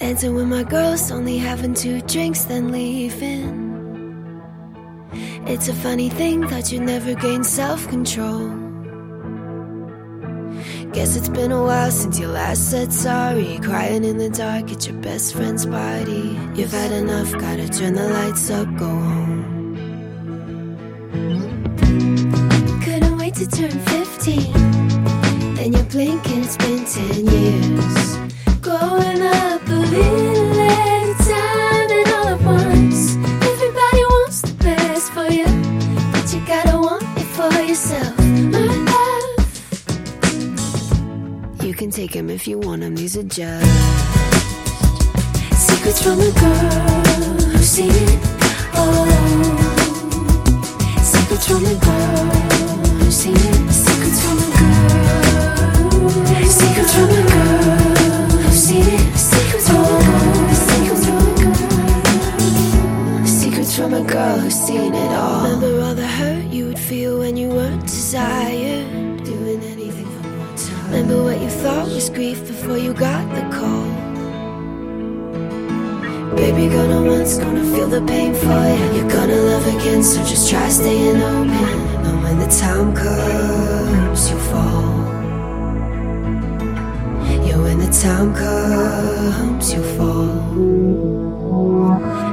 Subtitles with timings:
[0.00, 3.60] Dancing with my girls, only having two drinks, then leaving.
[5.46, 8.48] It's a funny thing that you never gain self control.
[10.94, 13.58] Guess it's been a while since you last said sorry.
[13.62, 16.36] Crying in the dark at your best friend's party.
[16.54, 19.76] You've had enough, gotta turn the lights up, go home.
[22.82, 24.52] Couldn't wait to turn 15.
[25.56, 28.16] Then you blink and it's been 10 years.
[28.62, 29.09] Growing
[42.00, 43.66] take them if you want them, these are just
[45.52, 46.70] secrets from a girl
[47.52, 48.18] who's seen it
[48.74, 49.04] all.
[51.12, 52.24] Secrets from a girl
[53.00, 53.70] who's seen it.
[53.70, 56.08] Secrets from a girl.
[56.60, 57.68] Secrets from a girl
[58.44, 59.04] who's seen it.
[59.18, 60.54] Secrets from a girl.
[60.70, 61.56] Secrets from a girl.
[63.26, 65.42] Secrets from a girl who's seen it all.
[65.42, 68.99] Remember all the hurt you would feel when you weren't desired.
[70.90, 73.86] Remember what you thought was grief before you got the call.
[76.34, 78.98] Baby, gonna once, gonna feel the pain for you.
[78.98, 81.52] You're gonna love again, so just try staying open.
[82.06, 84.90] And when the time comes, you fall.
[87.46, 90.34] Yeah, when the time comes, you fall.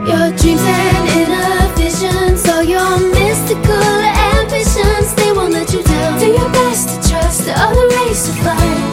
[0.10, 4.02] Your dreams and inner visions, all your mystical
[4.34, 6.20] ambitions, they won't let you down.
[6.20, 8.84] Do your best to the other race of life.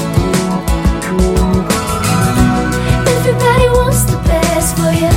[3.15, 5.13] Everybody wants the best for you,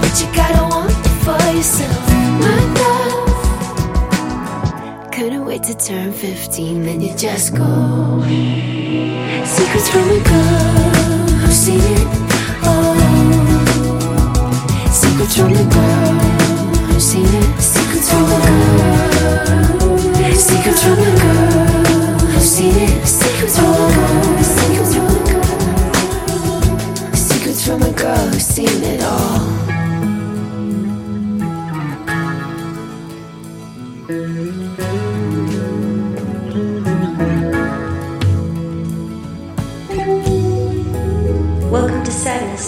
[0.00, 2.04] but you gotta want it for yourself.
[2.42, 3.42] My love,
[5.12, 8.24] couldn't wait to turn 15, then you just go.
[9.44, 12.06] Secrets from a girl who's seen it
[12.66, 12.96] all.
[14.90, 16.18] Secrets from a girl
[16.88, 17.60] who's seen it.
[17.60, 18.78] Secrets from a girl.
[20.34, 21.57] Secrets from a girl
[22.58, 23.90] The secrets all,
[24.42, 25.14] secrets all,
[27.14, 29.38] secrets from a ghost, seen it all.
[41.70, 42.66] Welcome to sadness.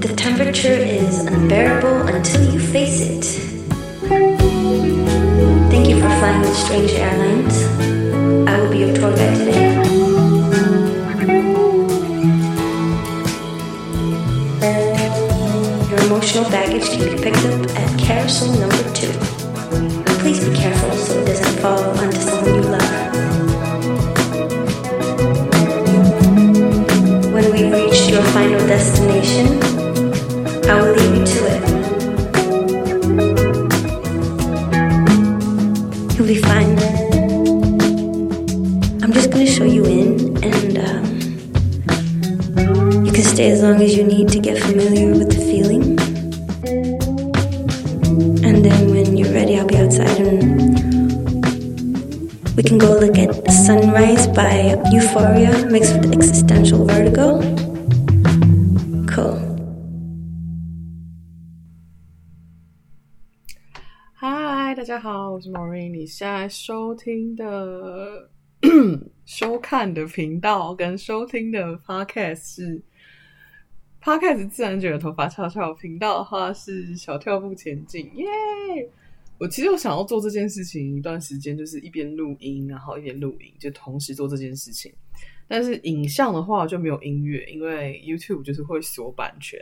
[0.00, 3.19] The temperature is unbearable until you face it.
[6.70, 7.56] Strange Airlines.
[8.48, 9.74] I will be your tour guide today.
[15.90, 19.10] Your emotional baggage can be picked up at carousel number two.
[20.20, 23.14] Please be careful so it doesn't fall onto someone you love.
[27.34, 29.69] When we reach your final destination,
[43.39, 45.97] stay as long as you need to get familiar with the feeling.
[48.43, 50.65] And then when you're ready, I'll be outside and
[52.55, 57.41] we can go look at Sunrise by Euphoria mixed with existential vertigo.
[59.07, 59.39] Cool.
[64.13, 65.91] 嗨，大家好，我是 Maureen。
[65.91, 68.29] 你现在收听的、
[69.25, 72.81] 收看的频道跟收听的 Podcast 是
[74.02, 78.26] Podcast 自然卷的头发翘翘，频道的话是小跳步前进，耶、
[79.38, 84.90] 我其实有想要做这件事情一段时间，就是一边录音，然后一边录影，就同时做这件事情。
[85.46, 89.60] 但是影像的话就没有音乐，因为 YouTube 就是会锁版权，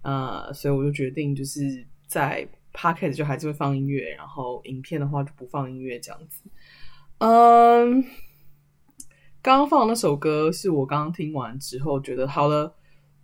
[0.00, 6.42] 呃，所以我就决定就是在 Podcast 就还是会放音乐，然后影片的话就不放音乐这样子。
[7.18, 8.02] 嗯，
[9.42, 12.74] 刚刚放的那首歌是我刚刚听完之后觉得好了。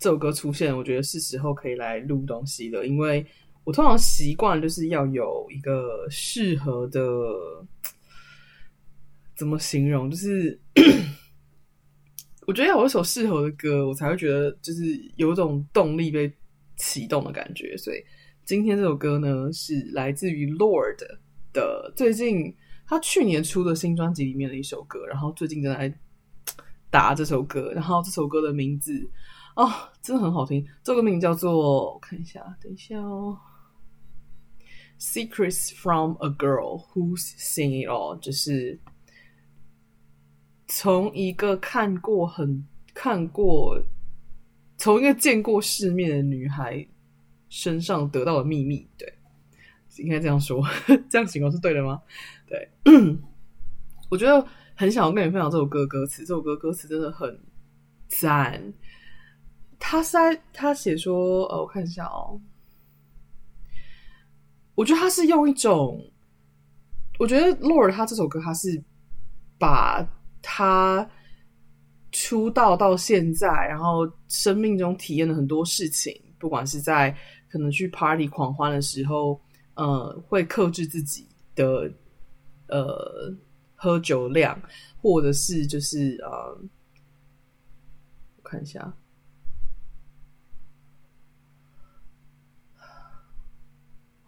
[0.01, 3.25] 这首歌出现，我觉得是时候可以来录东西了，因为
[3.65, 6.99] 我通常习惯就是要有一个适合的，
[9.37, 10.11] 怎么形容？
[10.11, 10.59] 就是
[12.49, 14.83] 我觉得要有一首适合的歌，我才会觉得就是
[15.17, 16.33] 有一种动力被
[16.77, 17.77] 启动的感觉。
[17.77, 18.03] 所以
[18.47, 20.97] 今天这首歌呢，是来自于 Lord
[21.53, 22.57] 的，最近
[22.87, 25.95] 他去年出的新专辑里面的一首歌，然后最近正在
[26.89, 29.07] 打这首歌，然后这首歌的名字。
[29.57, 29.71] 哦，
[30.01, 30.67] 真的很好听。
[30.83, 33.39] 这个名叫做，我看一下，等一下哦。
[34.99, 38.79] Secrets from a girl who's seen it all，就是
[40.69, 43.83] 从一个看过很看过，
[44.77, 46.87] 从一个见过世面的女孩
[47.49, 49.11] 身上得到的秘密，对，
[49.97, 50.63] 应该这样说，
[51.09, 52.03] 这样形容是对的吗？
[52.47, 52.71] 对，
[54.11, 57.41] 我觉得很想要跟你分享这首歌歌词，这首歌歌词真的很
[58.07, 58.75] 赞。
[59.81, 62.41] 他在他写说，呃，我看一下哦，
[64.77, 66.01] 我觉得他是用一种，
[67.19, 68.81] 我觉得 Lorde 他这首歌他是
[69.59, 70.09] 把。
[70.43, 71.07] 他
[72.13, 77.15] 出道到现在，然后生命中体验了很多事情，不管是在
[77.51, 79.39] 可能去 party 狂欢的时候，
[79.75, 81.93] 呃，会克制自己的
[82.69, 83.37] 呃
[83.75, 84.59] 喝酒量，
[85.03, 86.59] 或者是就是呃，
[88.37, 88.91] 我看一下，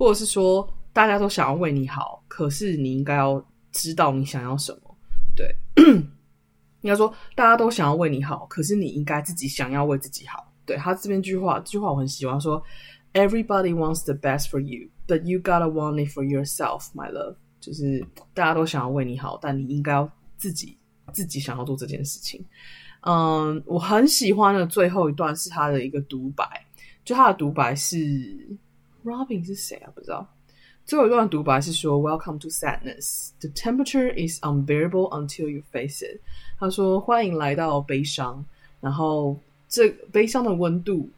[0.02, 3.40] 或者是说大家都想要为你好，可是你应该要
[3.70, 4.96] 知道你想要什么。
[5.36, 5.54] 对，
[6.82, 10.52] 应该说大家都想要为你好，可是你应该自己想要为自己好。
[10.66, 12.60] 对，他这边句话，这句话我很喜欢，说
[13.12, 17.36] Everybody wants the best for you, but you gotta want it for yourself, my love。
[17.60, 18.04] 就是
[18.34, 20.76] 大家都想要为你好，但你应该要自己
[21.12, 22.44] 自己想要做这件事情。
[23.02, 26.44] 嗯，我很喜欢的最后一段是他的一个独白，
[27.04, 27.96] 就他的独白是
[29.03, 29.91] Robin 是谁啊？
[29.95, 30.27] 不知道。
[30.85, 33.31] 最后一段独白是说：“Welcome to sadness.
[33.39, 36.21] The temperature is unbearable until you face it。”
[36.57, 38.45] 他说：“欢迎来到悲伤，
[38.79, 39.37] 然后
[39.67, 41.09] 这悲伤的温度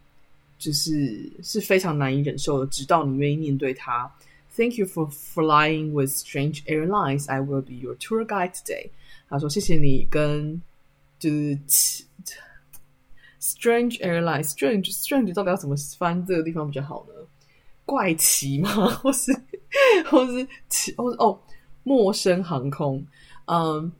[0.57, 4.11] 就是是非常难以忍受的，直到你愿意面对它。”
[4.57, 7.29] Thank you for flying with strange airlines.
[7.29, 8.89] I will be your tour guide today。
[9.29, 10.59] 他说：“谢谢你跟
[11.19, 12.03] 就是
[13.39, 17.13] strange airlines, strange strange 到底要怎么翻这个地方比较好呢？
[17.84, 18.70] 怪奇吗？
[19.02, 19.32] 或是？”
[20.06, 21.36] 或是奇，或是哦，
[21.82, 23.04] 陌生航空。
[23.46, 23.90] 嗯，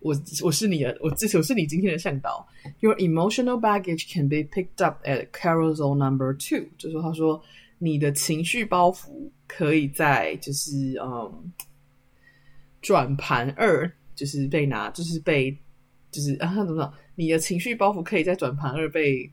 [0.00, 2.48] 我我是你的，我这我是你今天的向导。
[2.80, 6.68] Your emotional baggage can be picked up at carousel number two。
[6.78, 7.42] 就是说，他说
[7.78, 11.52] 你的情绪包袱可以在就是嗯
[12.80, 15.54] 转盘二，就是被拿，就是被
[16.10, 16.94] 就是啊怎么讲？
[17.14, 19.30] 你的情绪包袱可以在转盘二被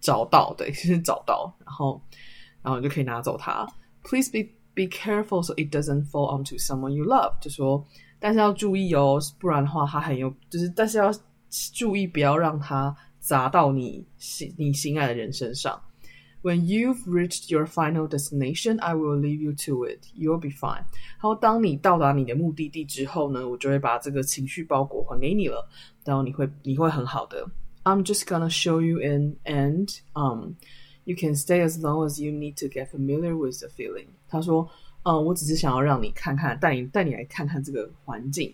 [0.00, 2.00] 找到，对，就是找到，然后
[2.65, 3.67] 然后你就可以拿走它。
[4.03, 7.33] Please be be careful so it doesn't fall onto someone you love。
[7.41, 7.85] 就说，
[8.19, 11.11] 但是要注意哦，不然的话，它很有，就是，但是要
[11.73, 15.79] 注意，不要让它砸到你心你心爱的人身上。
[16.41, 20.07] When you've reached your final destination, I will leave you to it.
[20.17, 20.77] You'll be fine。
[20.77, 25.69] 然后，当你到达你的目的地之后呢，我就会把这个情绪包裹还给你了，
[26.03, 27.45] 然后你会你会很好的。
[27.83, 30.53] I'm just gonna show you in and um.
[31.06, 34.06] You can stay as long as you need to get familiar with the feeling。
[34.28, 34.68] 他说
[35.04, 38.52] ：“嗯，我只是想要让你看看，带你带你来看看这个环境。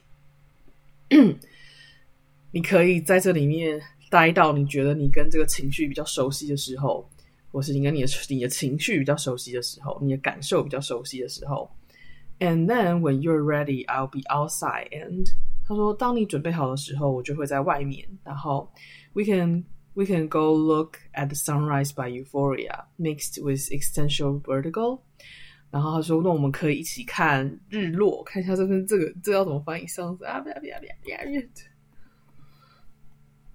[2.50, 7.08] 你可以在这里面待到你觉得你跟这个情绪比较熟悉的时候，
[7.50, 11.70] 或是你跟你的你的情绪比较熟悉的时候，你的感受比较熟悉的时候。
[12.38, 14.90] And then when you're ready, I'll be outside.
[14.90, 15.26] And
[15.66, 18.06] 他说，当你准备好的时候，我就会在外面。
[18.22, 18.70] 然后
[19.14, 19.64] we can。”
[19.94, 25.02] We can go look at the sunrise by Euphoria mixed with existential vertigo。
[25.70, 29.86] 然后他说：“那我们可以一起看日落，看一下这边这个这要怎么翻译？
[29.86, 31.18] 上次啊，不要不要不要不要！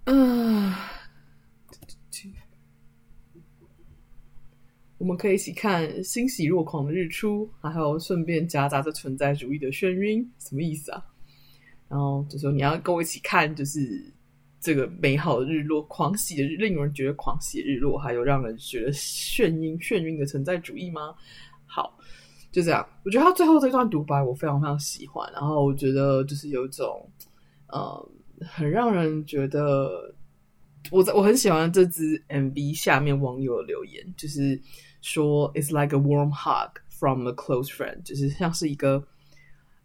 [0.04, 0.72] 嗯，
[4.98, 11.04] 我们可以一起看欣喜若狂的日出，还有顺便夹杂着存在主义的眩晕，什么意思啊？
[11.88, 14.04] 然后就说你要跟我一起看，就是。”
[14.60, 21.14] 这个美好的日落，狂喜的日，令人觉得狂喜的日落，还有让人觉得眩晕、眩晕的存在主义吗？
[21.64, 21.96] 好，
[22.50, 22.84] 就这样。
[23.04, 27.08] 我觉得他最后这段独白我非常非常喜欢，然后我觉得就是有一种，
[27.68, 28.10] 呃，
[28.40, 30.12] 很让人觉得，
[30.90, 34.60] 我在我很喜欢这支 MV 下面网友的留言，就是
[35.02, 39.06] 说 "It's like a warm hug from a close friend"，就是像是一个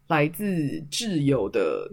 [0.08, 0.44] 来自
[0.90, 1.92] 挚友的。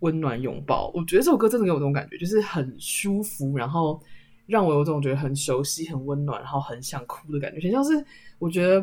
[0.00, 4.02] 温暖拥抱，我觉得这首歌真的给我这种感觉，就是很舒服，然后
[4.46, 8.04] 让我有种觉得很熟悉、很温暖，然后很想哭的感觉，很像是
[8.38, 8.76] 我觉得，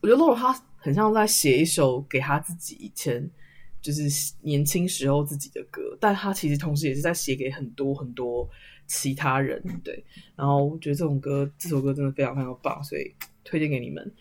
[0.00, 3.30] 我觉得洛洛他很像在写一首给他自己以前
[3.80, 4.02] 就是
[4.40, 8.48] 年轻时候自己的歌，但他其实同时也是在写给很多很多
[8.86, 10.04] 其他人，对。
[10.34, 13.14] 然后我觉得这种歌，这首歌真的非常非常棒，所以
[13.44, 14.14] 推荐给你们。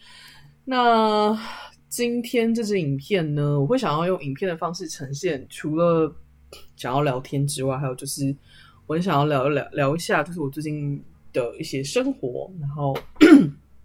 [0.65, 1.39] 那。
[1.89, 6.15] 今天这支影片呢，我会想要用影片的方式呈现，除了
[6.75, 8.33] 想要聊天之外，还有就是
[8.85, 11.03] 我很想要聊一聊聊一下，就是我最近
[11.33, 12.95] 的一些生活，然后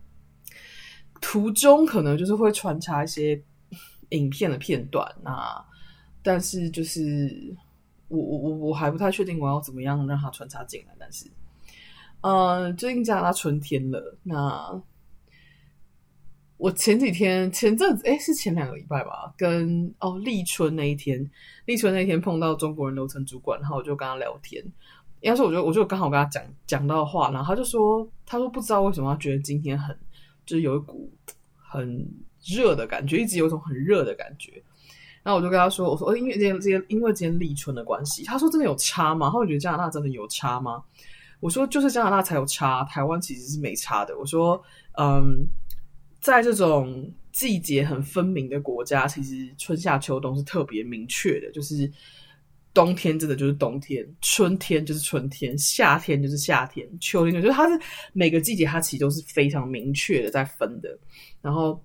[1.21, 3.43] 途中可能就是会穿插一些
[4.11, 5.11] 影片的片段。
[5.23, 5.65] 那
[6.23, 7.57] 但是就是
[8.09, 10.95] 我我我我还不太确定我要怎么样让它穿插进来。
[10.99, 11.27] 但是，
[12.21, 14.83] 呃，最近加拿大春天了，那
[16.65, 21.31] 我前几天前阵子哎是前两个礼拜吧，跟哦立春那一天，
[21.67, 24.65] 立春那一天碰到中国人流程主管，然后我就跟他聊天。
[25.21, 29.95] 应该说，我就我就刚好跟他讲讲到话，然后他就说，他说不知道为什么他觉得今天很
[30.47, 31.13] 就是有一股
[31.55, 32.03] 很
[32.43, 34.53] 热的感觉，一直有一种很热的感觉。
[35.23, 39.27] 然后我就跟他说，我说，因为今天今天因为今天立春的关系，他说真的有差吗？
[39.27, 40.83] 他会觉得加拿大真的有差吗？
[41.41, 44.17] 我说就是加拿大才有差，台湾其实是没差的。
[44.19, 44.59] 我说
[44.97, 45.47] 嗯，
[46.25, 51.91] 在这种季节很分明的国家，其实春夏秋冬是特别明确的，就是。
[52.73, 57.81] 冬天真的就是冬天，春天就是春天，夏天就是夏天，秋天就是它是
[58.13, 60.99] 每个季节它其实都是非常明确的在分的。
[61.41, 61.81] 然后，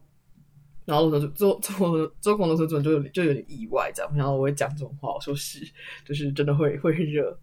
[0.86, 4.12] 然后我周周周公的时候就有就有点意外，这样。
[4.16, 5.64] 然后我会讲这种话，我说是，
[6.04, 7.40] 就是真的会会热。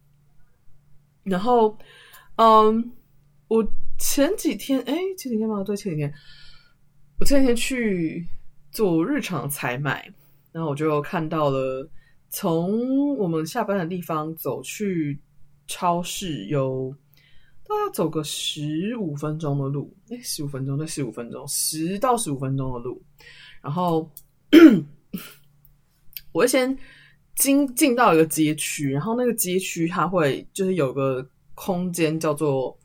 [1.23, 1.79] 然后，
[2.35, 2.91] 嗯，
[3.47, 3.65] 我
[3.97, 5.63] 前几天哎，前几天吗？
[5.63, 6.13] 对，前几天，
[7.19, 8.27] 我前几天去
[8.71, 10.13] 做日常采买，
[10.53, 11.89] 然后我就看到了。
[12.29, 15.19] 从我们下班的地方走去
[15.67, 16.95] 超市，有
[17.63, 23.01] 大概要走个十五分钟的路，哎，十五分钟，对，十五分钟，十到十五分钟的路。
[23.63, 24.11] 然后
[26.33, 26.77] 我会先
[27.37, 32.77] 进进到一个街区，然后那个街区它会就是有个空间叫做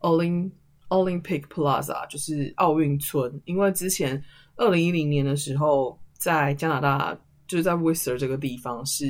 [0.00, 0.50] Only
[0.88, 3.40] Olympic Plaza，就是奥运村。
[3.44, 4.22] 因为之前
[4.56, 7.18] 二零一零年的时候，在加拿大。
[7.48, 9.06] 就是在 Whistler 这个地方是，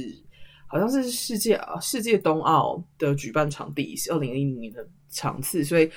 [0.66, 5.90] 好像是世界世界冬奥的举办场地，是二零一零年的场次，所以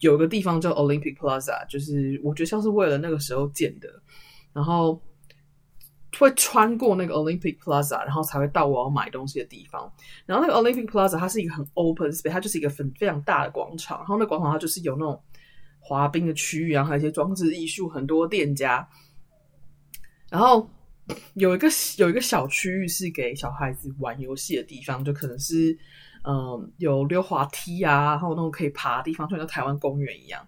[0.00, 3.88] 有个地方叫 Olympic Plaza，就是我觉得像是为了那个时候建的，
[4.52, 5.00] 然后
[6.18, 9.92] 会穿过那个 Olympic Plaza，然后才会到我要买东西的地方。
[10.24, 15.22] 然后那个 Olympic Plaza 它是一个很 open space，它就是一个很非常大的广场，然后那广场它就是有那种
[15.78, 18.88] 滑冰的区域，然后还有一些装置艺术，很多店家，
[20.30, 20.68] 然后。
[21.34, 21.68] 有一个
[21.98, 25.70] 有一个小区域是给小孩子玩游戏的地方，就可能是
[26.24, 30.44] 嗯有溜滑梯啊，然后那种可以爬的地方，就像台湾公园一样。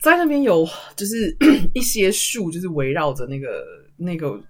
[0.00, 1.36] 在那边有就是
[1.74, 3.62] 一些树，就是围绕着那个
[3.96, 4.40] 那个，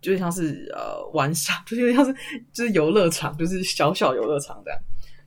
[0.00, 2.14] 就像是呃玩耍，就有点像是
[2.52, 4.80] 就是游乐场，就是小小游乐场这样。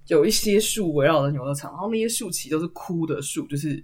[0.07, 3.84] 有一些树围绕着游乐场，然后那些树其实都是枯的树，就是。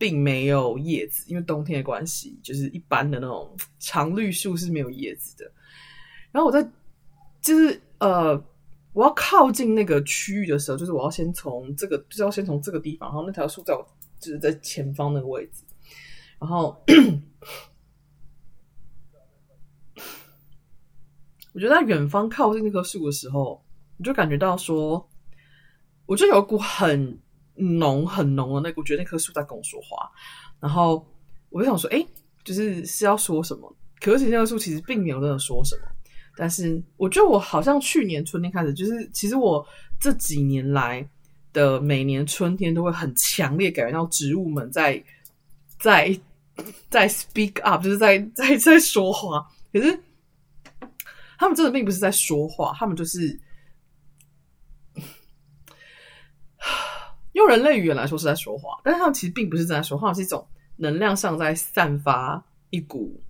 [0.00, 5.44] 并没有叶子，因为冬天的关系，就是一般的那种常绿树是没有叶子的。
[6.32, 6.66] 然后我在
[7.42, 8.32] 就是呃，
[8.94, 13.86] 我要靠近那个区域的时候，就是我要先从这个，就是要先从这个地方，然后那条树在我
[14.18, 15.62] 就是在前方那个位置。
[16.38, 16.82] 然后
[21.52, 23.62] 我觉得在远方靠近那棵树的时候，
[23.98, 25.08] 我就感觉到说，
[26.06, 27.18] 我就有一股很。
[27.62, 30.10] 浓很浓的那个，我觉得那棵树在跟我说话，
[30.60, 31.06] 然后
[31.50, 32.02] 我就想说，哎，
[32.42, 33.76] 就是是要说什么？
[34.00, 35.82] 可是那棵树其实并没有真的说什么。
[36.38, 39.62] 但是我觉得我好像去年春天开始，就是其实我
[40.00, 41.06] 这几年来
[41.52, 45.04] 的每年春天都会很强烈感觉到植物们在
[45.78, 46.18] 在
[46.88, 49.46] 在 speak up，就是在在在说话。
[49.70, 50.00] 可是
[51.40, 53.40] 他们真的并不是在说话，他们就是。
[57.32, 63.22] 用人类语言来说是在说话，但是他们其实并不是在说话，是一种能量上在散发一股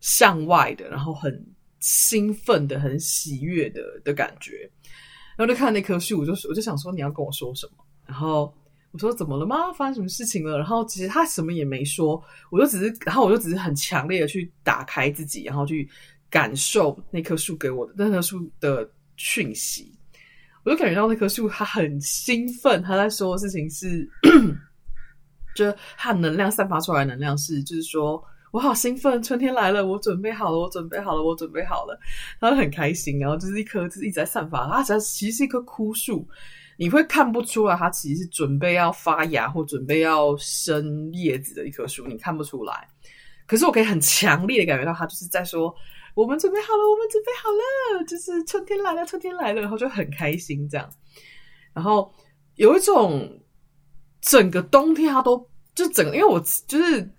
[0.00, 1.44] 向外的，然后很
[1.80, 4.70] 兴奋的、很喜悦的的感觉。
[5.36, 7.84] 然后就看那棵树，我就我就想说你要跟我说什么？
[8.06, 8.54] 然后
[8.92, 9.70] 我说怎么了吗？
[9.74, 10.56] 发生什么事情了？
[10.56, 15.90] 然后其实他什么也没说，我就只是，然后我就只是很强烈的去打开自己，然后去
[16.30, 19.92] 感受那棵树给我的那棵树的讯息。
[20.62, 22.82] 我就感觉到那棵树，它很兴奋。
[22.82, 24.06] 他在说的事情是，
[25.56, 31.98] 就它能量散发出来的能量是，就是说我好兴奋，春天来了，我准备好了，我准备好了，我准备好了。
[32.38, 34.68] 他很开心，然后就是一棵，就是一直在散发。
[34.68, 36.28] 它其实是一棵枯树，
[36.76, 42.86] 你会看不出来，它其实是准备要发芽或准备要生叶子的一棵树，你看不出来。
[43.46, 45.74] 可是我可以很强烈的感觉到，它就是在说。
[46.20, 50.86] 我们准备好了，我们准备好了，就是春天来了，春天来了，然后就很开心这样。
[51.72, 52.12] 然后
[52.56, 53.40] 有一种
[54.20, 57.10] 整个冬天，它都就整个，因为我就是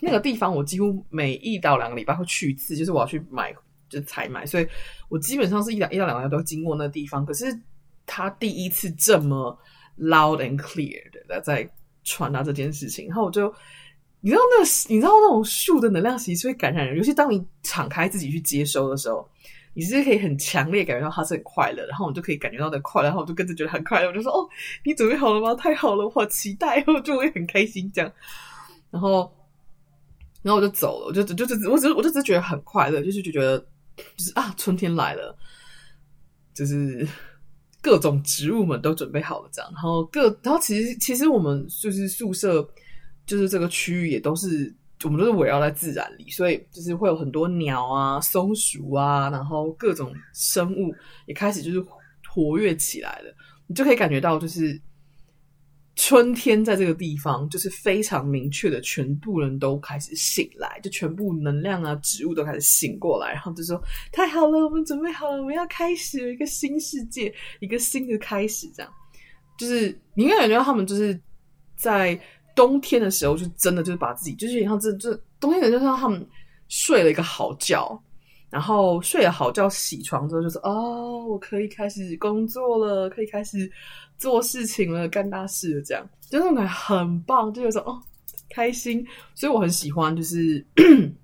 [0.00, 3.54] 那个地方，我几乎每一到两个礼拜会去一次，就是我要去买，
[3.88, 4.66] 就采买，所以
[5.08, 7.24] 我基本上是一两一到两个礼拜都经过那个地方。
[7.24, 7.56] 可是
[8.06, 9.56] 他第一次这么
[9.98, 11.70] loud and clear 的在
[12.02, 13.54] 传达这件事情，然后我就。
[14.20, 19.28] 你知道那个，你知道那种树的能量其实是会感染人，尤其当你敞开自己去接收的时候，
[19.74, 24.48] 你是可以很强烈感觉到他是很快乐，然后我就可以感觉到的快乐，然后我就跟着觉得很快乐，我就说哦，
[24.84, 25.54] 你准备好了吗？
[25.54, 28.12] 太好了，我好期待，我就会很开心这样。
[28.90, 29.32] 然后，
[30.42, 33.56] 然后我就走了，我就就就我只我就只觉得很快乐，就是就觉得
[34.16, 35.36] 就是啊，春天来了，
[36.52, 37.06] 就是
[37.80, 39.70] 各种植物们都准备好了这样。
[39.72, 42.68] 然后各然后其实其实我们就是宿舍，
[43.28, 44.74] 就是这个区域也都是。
[45.04, 50.92] 我们都是围绕在自然里，所以就是会有很多鸟啊、松鼠啊，然后各种生物
[51.24, 51.80] 也开始就是
[52.28, 53.32] 活跃起来了。
[53.68, 54.76] 你就可以感觉到，就是
[55.94, 63.80] 春天在这个地方就是非常明确的，全部人都开始醒来，就全部能量啊、植物都开始醒过来，然后就说
[64.10, 68.92] ：“太好了，我们准备好了，我们要开始一个新世界，一个新的开始。”这样，
[69.56, 71.16] 就是你应该感觉到他们就是
[71.76, 72.20] 在。
[72.58, 76.26] 冬天的时候，就真的就是把自己，就是像这这冬天的，就像他们
[76.66, 78.02] 睡了一个好觉，
[78.50, 83.70] 然后睡了好觉，起床之后就是哦，我可以开始工作了，可以开始
[84.16, 88.02] 做事情了，干大事了，这样就那种感觉很棒，就有种哦
[88.50, 90.16] 开心，所以我很喜欢。
[90.16, 90.66] 就是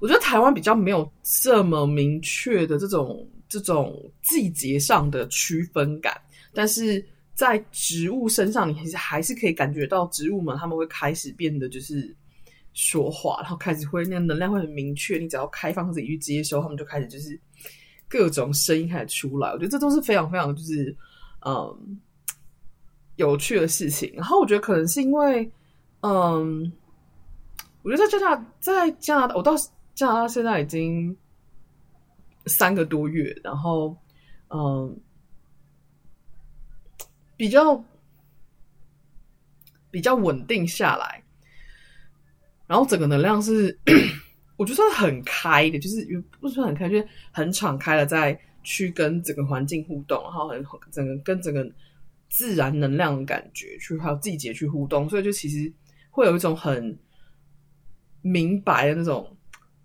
[0.00, 6.20] 我觉得台湾比较没有这么明确的这种这种季节上的区分感，
[6.52, 7.06] 但是。
[7.40, 12.14] 在植物身上，你其实还是可以感觉到植物们他们会开始变得就是
[12.74, 15.16] 说话，然后开始会那能量会很明确。
[15.16, 17.40] 你只要开放自己去接收，他们就开始就是
[18.06, 19.48] 各种声音开始出来。
[19.52, 20.94] 我觉得这都是非常非常就是
[21.46, 21.98] 嗯
[23.16, 24.12] 有趣的事情。
[24.14, 25.50] 然后我觉得可能是因为
[26.02, 26.70] 嗯，
[27.80, 29.56] 我觉得在加拿大，在加拿大，我到
[29.94, 31.16] 加拿大现在已经
[32.44, 33.96] 三个多月，然后
[34.50, 34.94] 嗯。
[37.40, 37.82] 比较
[39.90, 41.24] 比较稳定下来，
[42.66, 43.80] 然后整个能量是，
[44.58, 51.66] 我觉得算很开的，就是也不是很开，就是很敞开的，在去跟整个环境互动，然后很整个跟整个
[52.28, 55.72] 自然能量的感觉去，还有季节去互动，所以就其实
[56.10, 56.94] 会有一种很
[58.20, 59.34] 明白的那种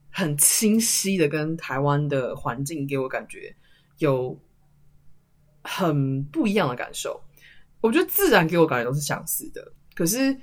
[0.10, 3.56] 很清晰的跟台湾的环境给我感觉
[4.00, 4.38] 有
[5.64, 7.22] 很不一样的感受。
[7.86, 10.36] 我觉得自然给我感觉都是相似的，可是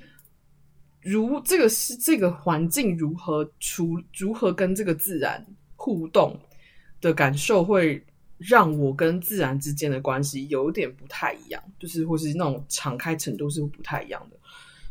[1.01, 6.39] 如这个是这个环境如何处如何跟这个自然互动
[7.01, 8.01] 的感受，会
[8.37, 14.37] 让我跟自然之间的关系有点不太一样，就是或是那种敞开程度是不太一样的。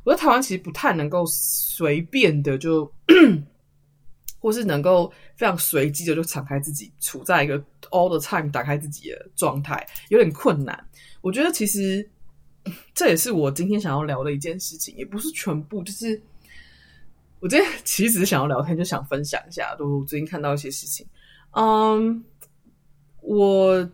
[0.04, 2.92] 我在台湾其实不太能够随便的就，
[4.40, 7.58] 或是能够非常随机的就敞开自己，处在一个
[7.90, 10.86] all the time 打开自己的状态，有点困难。
[11.22, 12.06] 我觉得其实。
[12.94, 16.22] 这也是我今天想要聊的一件事情，也不是全部，就是
[17.40, 21.06] 我今天 其实想要聊天，就想分享一下，都最近看到一些事情。
[21.50, 22.24] 嗯，
[23.20, 23.90] 我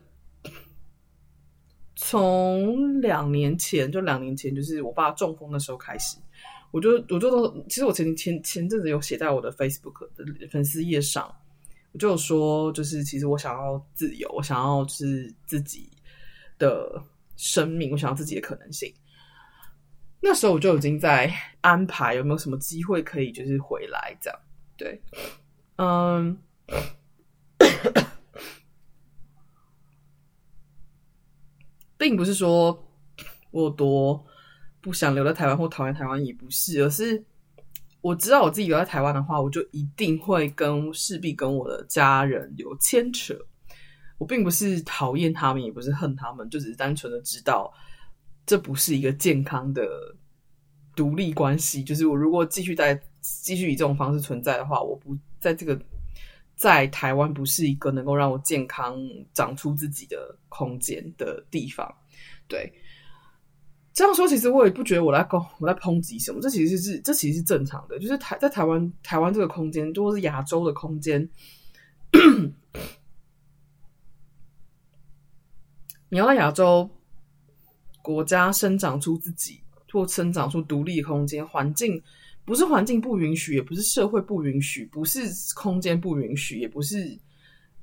[1.97, 6.19] 从两年前，就两年前，就是我爸中风的时候开始，
[6.71, 11.35] 我就我就都，其实我前前前阵子有写在我的 Facebook 的粉丝页上，
[11.93, 15.89] 我就说，就是其实我想要自由，我想要就是自己
[16.59, 17.03] 的。
[17.39, 18.93] 生命，我想要自己的可能性。
[20.21, 24.41] 那时候我就已经在安排有没有什么机会可以就是回来这样。
[24.77, 25.01] 对，
[25.77, 26.37] 嗯，
[31.97, 32.85] 并不是说
[33.53, 34.27] 我多
[34.81, 37.25] 不想留在台湾或讨厌台湾，也不是，而是
[38.01, 43.35] 我知道我自己留在台湾的话，我就一定会跟势必跟我的家人有牵扯。
[44.19, 47.73] 我并不是讨厌他们，也不是恨他们，就只是单纯的知道
[48.45, 49.83] 这不是一个健康的
[50.97, 51.85] 独立关系。
[51.85, 55.81] 就是我如果继续在继续以这种方式存在的话，我不在这个
[56.57, 58.99] 在台湾不是一个能够让我健康
[59.33, 61.89] 长出自己的空间的地方。
[62.49, 62.73] 对，
[63.93, 67.97] 这样说其实我也不觉得我在攻我在抨击什么，这其实是这其实是正常的。
[68.01, 71.29] 就是台在台湾台湾这个空间，如果是亚洲的空间。
[76.11, 76.89] 你要在亚洲
[78.03, 79.61] 国家生长出自己
[79.93, 82.03] 或生长出独立空间，环境
[82.45, 85.21] 不是环境不允许，也不是社会不允许，不是
[85.55, 87.19] 空间不允许，也不是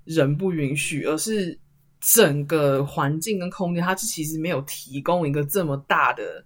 [0.05, 1.57] 人不允许，而是
[1.99, 6.43] 整个环境跟空间，它是其实没有提供一个这么大的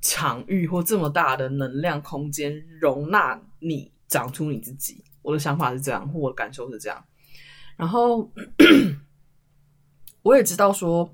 [0.00, 5.04] 场域或这么大的能量空间，容纳你长出你自己。
[5.22, 7.04] 我的想法是这样，或我的感受是这样，
[7.76, 8.28] 然后。
[10.22, 11.10] 我也知道，说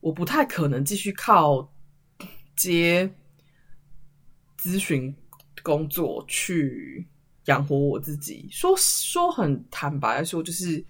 [0.00, 1.72] 我不太可能继续靠
[2.56, 3.08] 接
[4.58, 5.14] 咨询
[5.62, 7.06] 工作去
[7.46, 8.46] 养活我自己。
[8.50, 10.84] 说说很坦白说，就是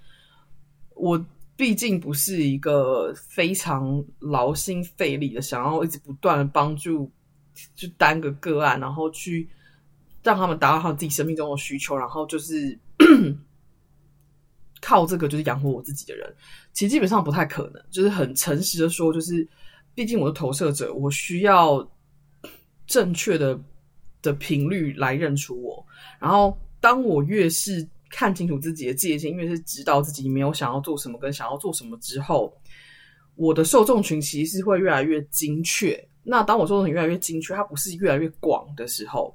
[0.94, 1.24] 我
[1.56, 7.10] 毕竟不是一个非常劳心费力的，想要一直不断的帮助，
[7.76, 9.48] 就单个个案，然后去
[10.22, 12.78] 让他们达到他自己生命中的需求，然后就是
[14.80, 16.34] 靠这个就是养活我自己的人。
[16.72, 19.46] 其实基本上不太可能，就是很诚实的说，就是
[19.94, 21.86] 毕竟我是投射者，我需要
[22.86, 23.60] 正确的
[24.22, 25.84] 的频率来认出我。
[26.18, 32.56] 然后，当我越是看清楚自己的界限，越是知道自己没有想要做什么跟想要做什么之后，
[33.34, 36.02] 我的受众群其实是会越来越精确。
[36.22, 39.34] 那当我受众群越来越精确，它不是越来越广的时候。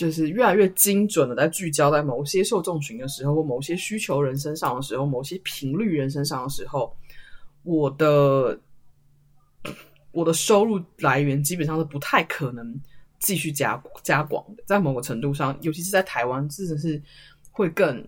[0.00, 6.96] 就是越来越精准的在聚焦在某些受众群的时候，或某些需求人身上的时候，某些频率人身上的时候，
[7.64, 8.58] 我的
[10.12, 12.80] 我的收入来源基本上是不太可能
[13.18, 14.62] 继续加加广的。
[14.66, 17.02] 在某个程度上，尤其是在台湾，真的是
[17.50, 18.02] 会更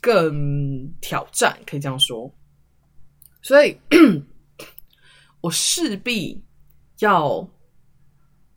[0.00, 2.28] 更挑战，可以这样说。
[3.42, 3.78] 所以，
[5.40, 6.42] 我势必
[6.98, 7.48] 要。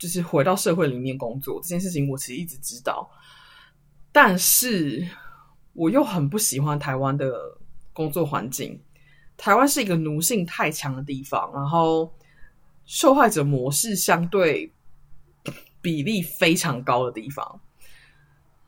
[0.04, 3.10] 就是回到社会里面工作这件事情，我其实一直知道，
[4.12, 5.08] 但是
[5.72, 7.34] 我又很不喜欢台湾的
[7.94, 8.78] 工作环境。
[9.38, 12.14] 台湾是一个奴性太强的地方，然后
[12.84, 14.70] 受害者模式相对
[15.82, 17.62] 比例非常高的地方。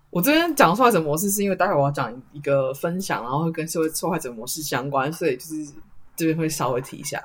[0.10, 5.66] 我这边讲受害者模式，是因为待会我要讲一个分享，然后会跟社会受害者模式相关，所以就是
[6.16, 7.22] 这边会稍微提一下。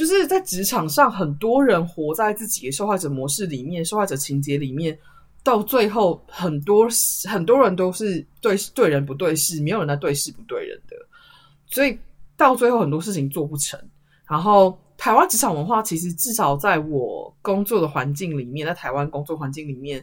[0.00, 4.98] 就是在职场上，很多人活在自己的受害者模式里面，受害者情节里面，
[5.42, 6.88] 到最后，很多
[7.28, 10.96] 很多人都是对对人不对事，没有人在对事不对人的，
[11.66, 11.98] 所以
[12.34, 13.78] 到最后很多事情做不成。
[14.26, 20.02] 然后，台湾职场文化其实至少在我工作的环境里面，在台湾工作环境里面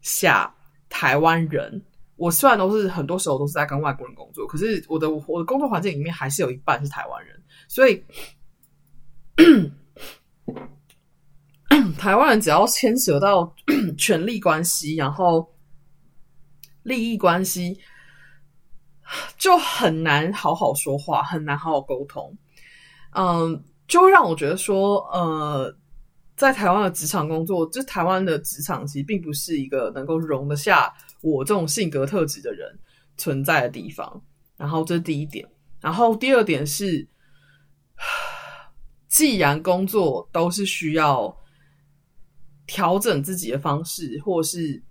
[0.00, 0.50] 下，
[0.88, 1.82] 台湾人，
[2.16, 8.02] 我虽然都是很多时候都是在跟外国人工作，可是我的我的工作环境里面还是有一半是台湾人，所以。
[11.98, 13.54] 台湾人只要牵扯到
[13.98, 15.52] 权力关系，然后
[16.82, 17.78] 利益关系，
[19.36, 22.36] 就很难好好说话，很难好好沟通。
[23.12, 25.74] 嗯，就让我觉得说，呃，
[26.36, 30.92] 在台湾的职场工作，就台湾的职场其实并不是一个能够容得下
[31.22, 32.78] 我这种性格特质的人
[33.16, 34.22] 存在的地方。
[34.56, 35.44] 然后这是第一点，
[35.80, 37.08] 然后第二点是。
[39.14, 41.32] 既然工作都是需要
[42.66, 44.82] 调整自己的方式，或是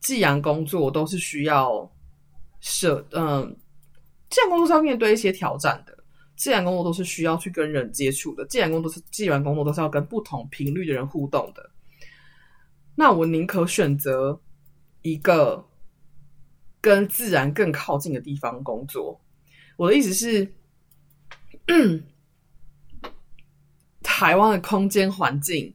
[0.00, 1.90] 既然工作都是需要
[2.60, 3.56] 设，嗯，
[4.28, 5.96] 既然工作是要面对一些挑战的，
[6.36, 11.70] 既然工作都是需要去跟人接触的，既然工作是既然工作都是要跟不同频率的人互动的，
[12.94, 14.38] 那我宁可选择
[15.00, 15.66] 一个
[16.82, 19.18] 跟自然更靠近的地方工作。
[19.78, 20.52] 我的意思是，
[21.68, 22.04] 嗯。
[24.20, 25.74] 台湾的空间环境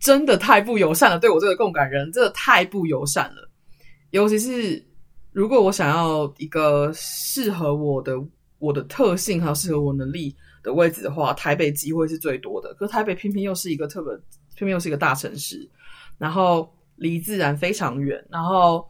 [0.00, 3.48] 真的太不友善了，对我这个共感人真的太不友善了。
[4.10, 4.84] 尤其是
[5.30, 8.20] 如果我想要一个适合我的、
[8.58, 12.74] 我的特性还有适合我能力的位置的话，台北机会是最多的。
[12.74, 14.12] 可是台北偏偏又是一个特别，
[14.56, 15.70] 偏偏又是一个大城市，
[16.18, 18.84] 然后离自然非常远，然后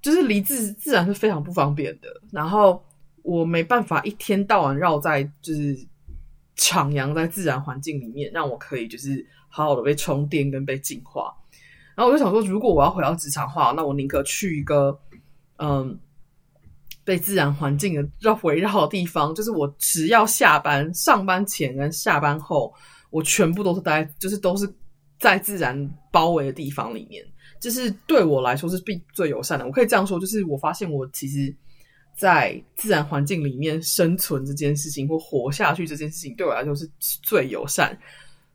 [0.00, 2.80] 就是离自自然是非常不方便的，然后。
[3.24, 5.74] 我没办法一天到晚绕在就是
[6.56, 11.34] 徜徉在自然环境里面，让我可以就是好好的被充电跟被净化。
[11.96, 14.96] 然后我就想说，如果我要回到职场的话，那我宁可去一个
[15.56, 15.98] 嗯
[17.02, 22.74] 被自然环境的绕围绕的地方，就是我只要下班、上班前跟下班后，
[23.08, 24.70] 我全部都是待，就是都是
[25.18, 27.24] 在自然包围的地方里面，
[27.58, 29.64] 就是对我来说是必最友善的。
[29.64, 31.56] 我可以这样说，就是我发现我其实。
[32.16, 37.98] 在自然环境里面生存这件事情，或活下去这件事情，对我来说是最友善、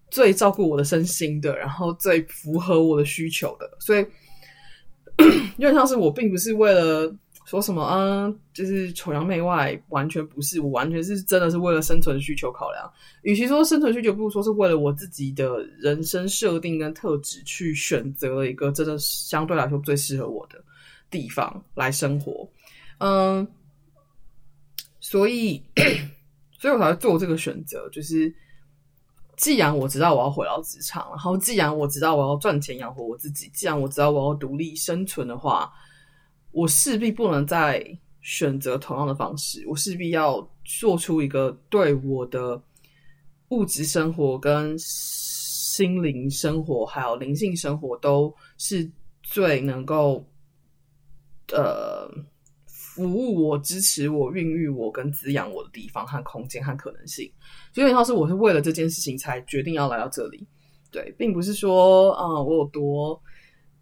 [0.10, 3.70] 最照顾我的身心的，然后最符合我的需求的。
[3.80, 4.06] 所以，
[5.58, 7.14] 因为像是我并不是为了
[7.46, 12.90] 说什么，嗯，就是崇洋媚外，完全不是，我完全是真的是为了生存需求考量。
[13.24, 20.64] 与其说生存需求，不如说是为了我自己的人生设定跟特质去选择了一个真的相对来说最适合我的
[21.12, 22.48] 地方来生活。
[23.00, 23.48] 嗯，
[25.00, 25.64] 所以，
[26.60, 27.90] 所以我才会做这个选择。
[27.90, 28.34] 就是，
[29.38, 35.72] 既然我知道我要回到职场，然后既然我知道我要赚钱养活我自己，既然我知道我要独立生存的话，
[36.52, 37.84] 我势必不能再
[38.22, 39.66] 选择同样的方式。
[39.68, 42.62] 我势必要做出一个对我的
[43.50, 48.92] 物质生活跟心灵生活还有灵性生活都是
[49.24, 50.28] 最能够
[51.54, 52.10] 呃
[52.96, 57.32] 服务我、支持我、孕育我跟滋养我的地方和空间和可能性。
[57.74, 60.46] 所以，像是我是为了这件事情才决定要来到这里。
[60.92, 63.22] 对，并不是说啊、我有多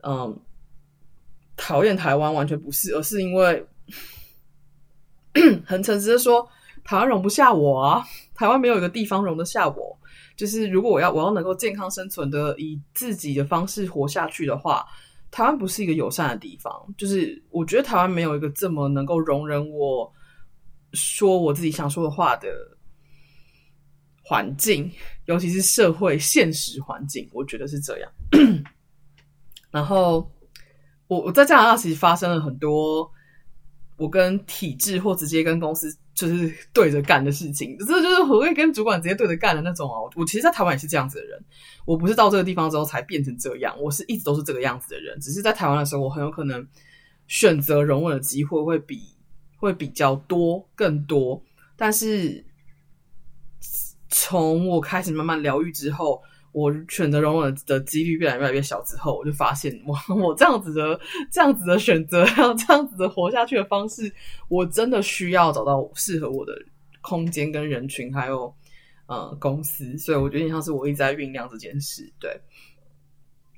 [0.04, 0.38] 嗯
[1.56, 3.66] 讨厌台湾，完全不是，而是因为
[5.66, 6.48] 很诚实的说，
[6.84, 9.98] 台湾容不下我啊，台湾没有一个地方容得下我。
[10.36, 14.86] 就是如果我要我要能够健康生存的以自己的方式活下去的话，
[15.32, 16.74] 台湾不是一个友善的地方。
[16.98, 20.12] 就是我觉得台湾没有一个这么能够容忍我
[20.94, 22.48] 说我自己想说的话的
[24.24, 24.92] 环境，
[25.26, 28.12] 尤其是社会现实环境，我觉得是这样。
[29.72, 30.32] 然后
[31.08, 33.10] 我我在加拿大其实发生了很多
[33.98, 35.96] 我跟体制或直接跟公司。
[36.18, 40.10] 就是对着干的事情，这就是我会跟主管直接对着干的那种哦。
[40.16, 41.40] 我其实，在台湾也是这样子的人，
[41.86, 45.20] 我不是到这个地方之后才变成这样，我是一直都是这个样子的人。
[45.20, 46.68] 只是在台湾的时候，我很有可能
[47.28, 49.00] 选择容忍的机会会比
[49.58, 51.42] 会比较多更多。
[51.76, 52.44] 但是
[54.10, 56.22] 从我开始慢慢疗愈之后。
[56.58, 61.00] 我选择容忍的几率越来越来越小之后，我就发现我我这样子的
[61.32, 64.12] 这样子的选择，还 有这样子的活下去的方式，
[64.48, 66.54] 我真的需要找到适合我的
[67.02, 68.52] 空间跟人群，还有
[69.06, 69.96] 呃公司。
[70.00, 72.12] 所以我觉得像是我一直在酝酿这件事。
[72.20, 72.42] 对，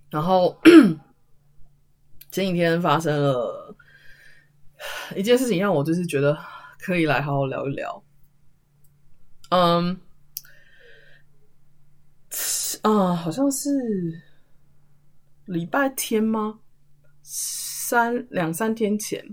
[0.10, 0.60] 然后
[2.32, 3.74] 前几天发生了
[5.16, 6.38] 一件事情，让我就是觉得
[6.80, 8.04] 可以来好好聊一聊。
[9.52, 9.98] 嗯。
[12.82, 13.70] 啊，好像是
[15.46, 16.60] 礼拜天吗？
[17.22, 19.24] 三两三天前，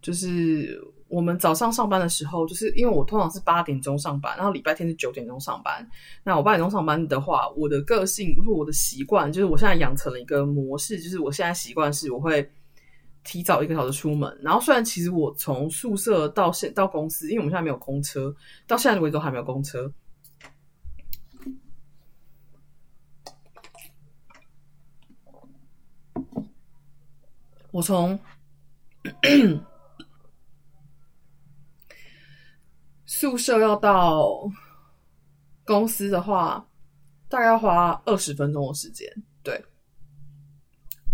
[0.00, 5.88] 就是我们早上上班的时候，就是因为我通常是八点钟上班，然后礼拜天是九点钟上班。
[6.24, 12.50] 那我八点钟上班的话，我的个性，如果我的习惯，就是我现在养成了一个模式，就是我现在习惯是我会
[13.22, 14.36] 提早一个小时出门。
[14.42, 18.34] 然后虽然其实我从宿舍到现到公司，因为我们现在没有公车，
[18.66, 19.90] 到现在为止都还没有公车。
[27.72, 28.18] 我从
[33.04, 34.48] 宿舍要到
[35.64, 36.64] 公司的话，
[37.28, 39.08] 大概要花二十分钟的时间。
[39.42, 39.62] 对，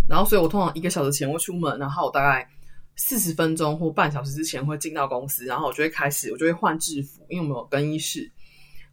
[0.08, 2.48] 然后所以我通常一个小时前会出门，然后我大概
[2.96, 8.30] 四十分钟或半小时之前会进到公司，然后我就会开始，我就会换制服，因为我们有更衣室，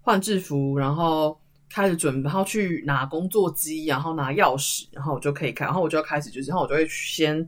[0.02, 7.48] 换制服，然后开始准备，然后去拿工作机，然后拿钥匙，然后我就可以开，然后我就要开始，就是，然后我就会先。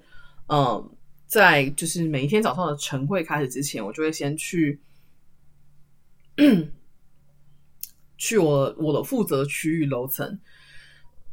[0.50, 0.90] 嗯，
[1.26, 4.80] 在就是每一天早上的晨会开始之前，我就会先去
[8.18, 10.40] 去我我的负责区域楼层，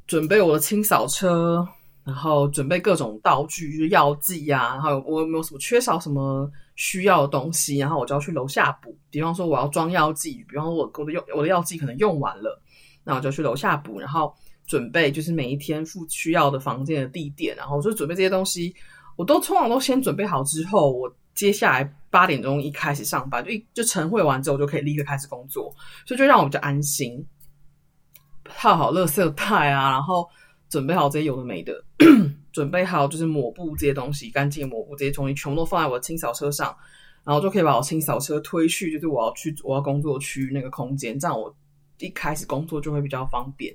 [0.05, 1.64] 准备我的清扫车，
[2.03, 8.99] 然后准备各种道具，就是药剂呀、啊，然后我有没有什么缺少什么需要的东西，然后我就要去楼下补。
[9.11, 12.61] 比方说我要装药剂，比方说我我的用我的药剂可能用完了，
[13.04, 14.34] 那我就去楼下补，然后
[14.66, 18.74] 准备就是每一天付需要的房间的地点，然后我就准备这些东西。
[19.16, 25.72] 我都通常都先准备好之后，我接下来八点钟一开始上班，就一就晨会完之后就可以立刻开始工作，
[26.04, 27.24] 所以就让我比较安心。
[28.44, 30.28] 套好垃圾袋啊，然后
[30.68, 31.72] 准备好这些有的没的，
[32.52, 36.76] 准备好就是抹布这些东西，干净抹布这些东西全部都放在我的清扫车上，
[37.22, 41.54] 然后就可以把我清扫车推去就是我要去我要工作区那个空间，这样我
[41.98, 43.74] 一开始工作就会比较方便。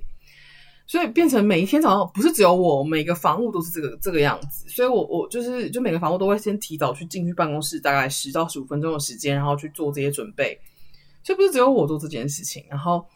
[0.86, 4.68] 所以变成每一天早上不是只有我，每个房屋都是这个这个样子。
[4.68, 10.58] 所以我我就是就每个房屋都会先提早去进去办公室，大概十到十五分钟的时间，然后去做这些准备。
[11.22, 12.64] 所以不是只有我做这件事情。
[12.68, 13.06] 然后，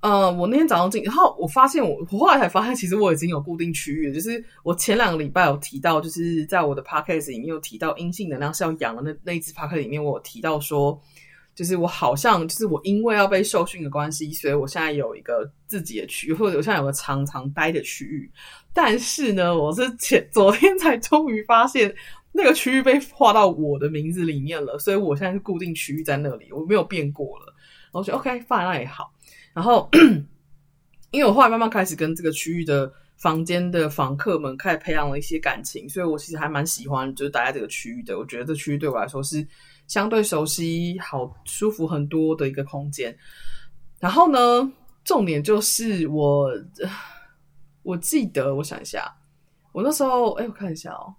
[0.00, 4.14] 呃，我那天早上进，然后我发现我我后来才发现，其实我已经有固定区域了。
[4.14, 11.00] 就是我前两个礼拜有提到，就是在我的 podcast 里面有提到阴性能量是要养的那那一次 podcast 里面，我有提到说。
[11.60, 18.32] 就是我好像，就是我因为要被受训的关系，所以我现在有一个自己的区域，或者我现在有个常常待的区域。
[18.72, 21.94] 但是呢，我是前昨天才终于发现
[22.32, 27.54] 那个区域被划到我的名字里面了，所以我现在是固定区域在那里，我没有变过了。
[27.92, 29.12] 然后我觉得 OK，放在那也好。
[29.52, 29.86] 然后，
[31.12, 38.18] 因为我后来慢慢开始跟这个区域的房间的房客们开始培养了一些感情，所以我其实还蛮喜欢就是待在这个区域的。
[38.18, 39.46] 我觉得这区域对我来说是。
[39.90, 43.14] 相对熟悉、好舒服很多的一个空间。
[43.98, 44.72] 然后呢，
[45.02, 46.48] 重点就是我，
[47.82, 49.12] 我记得，我想一下，
[49.72, 51.12] 我那时候，哎，我看一下哦。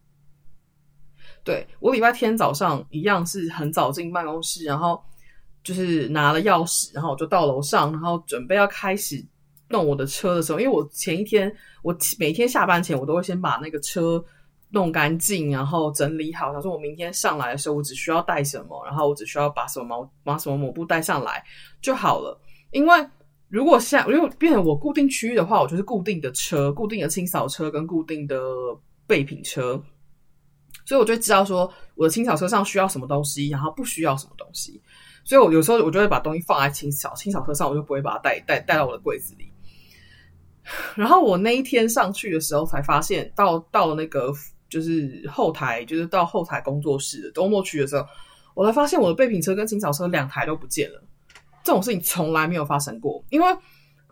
[1.43, 5.03] 对，我礼拜天早上一样是很早进办公室，然后
[5.65, 9.21] 就是拿了钥匙，然后我就到楼上，然后准备要开始
[9.67, 11.53] 弄我的车的时候，因为我前一天
[11.84, 14.23] 我每天下班前我都会先把那个车
[14.71, 16.53] 弄干净，然后整理好。
[16.53, 21.43] 他说我明天上来的时候，我只需要带什么，然后我只需要把什么毛把什么抹布带上来
[21.81, 22.39] 就好了。
[22.71, 23.07] 因为
[23.49, 28.39] 如果像如果变成我固定区域的话，我就是固定的车、固定的清扫车跟固定的
[29.05, 29.81] 备品车，
[30.86, 34.81] 所以我就知道说我的清扫车上需要什么东西，然后不需要什么东西。
[35.23, 39.51] 所以我有时候我就会把东西放在清扫清扫车上，我就不会把它带带带到我的柜子里。
[40.95, 44.31] 然后我那一天上去的时候，才发现到到了那个
[44.71, 48.03] 就是后台，就是到后台工作室的周末区的时候，
[48.55, 51.03] 我才发现我的备品车跟清扫车两台都不见了。
[51.62, 53.47] 这种事情从来没有发生过，因为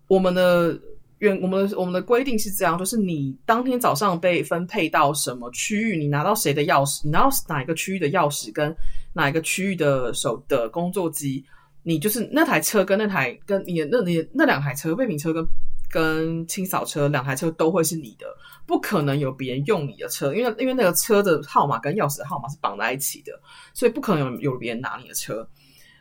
[0.08, 0.78] 我们的
[1.19, 8.76] 原我们我们的规定是这样，就是你当天早上被分配到什么区域，你拿到谁的钥匙，你拿到哪一个区域的钥匙跟
[9.13, 11.43] 哪一个区域的手的工作机，
[11.84, 15.48] 你就是那台车跟那台跟你的那你那两台车备品车跟。
[15.89, 18.28] 跟清扫车两台车都会是你的，
[18.65, 23.32] 不可能有别人用你的车，因为因为那个车的号码跟钥匙的号码是绑在一起的，
[23.73, 25.47] 所以不可能有有别人拿你的车。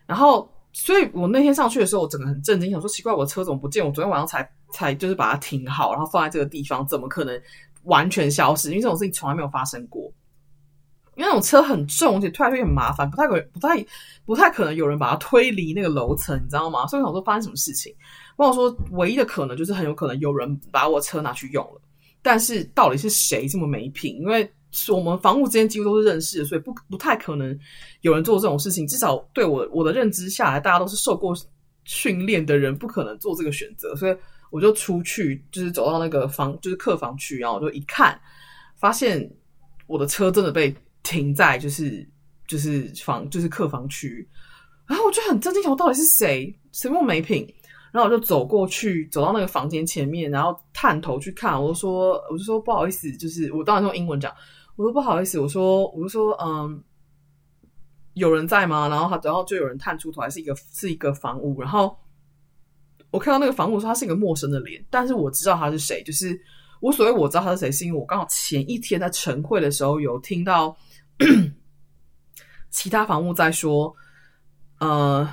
[0.07, 3.85] 然后，所以我那天上去的时候，我整个很震惊，想说奇怪，我的车怎么不见？
[3.85, 7.41] 我昨天晚上才才就是把它停好，然后放在这个地方，怎么可能
[7.85, 8.71] 完全消失？
[8.71, 10.13] 因为这种事情从来没有发生过。
[11.17, 13.87] 因为那种车很重，而且推来推去很麻烦，不太可能，不太
[14.25, 16.87] 不太可能有人把它推离那个楼层，你知道吗？
[16.87, 17.93] 所以我想说发生什么事情。
[18.47, 21.81] 我说，唯一的可能就是很有可能有人把我车拿去用了，
[22.23, 24.17] 但是到底是谁这么没品？
[24.21, 27.59] 因为是我们房屋之间几乎都是认识的，所以不不太可能
[28.03, 28.87] 有人做这种事情。
[28.87, 31.35] 至少对我我的认知下来，大家都是受过
[31.85, 33.97] 训练的人，不可能做这个选择。
[33.97, 34.17] 所以
[34.51, 38.21] 我就出去，就是走到那个房，就是客房区，然后我就一看，
[38.77, 39.29] 发现
[39.87, 40.75] 我的车真的被。
[41.05, 42.07] 停在就是
[42.47, 44.29] 就是房就是客房区，
[44.87, 47.49] 然后我就很震惊，想我到底是谁，谁么没品？
[47.93, 54.33] 然后我就走过去，走到那个房间前面，然后探头去看，我就说，我就说不好意思，就是我当然用英文讲，
[54.77, 56.83] 我说不好意思，我说我就说嗯，
[58.15, 58.89] 有人在吗？
[58.89, 61.97] 然后他然后就有人探出头来，是一个是一个房屋，然后
[63.11, 66.39] 我看到那个房屋说他是一个陌生的脸，但是我知道他是谁，就是
[66.81, 70.77] 我所谓我知道他是谁，是因为我刚好前一天在晨会的时候有听到。
[72.71, 73.93] 其他房屋在说，
[74.79, 75.29] 呃，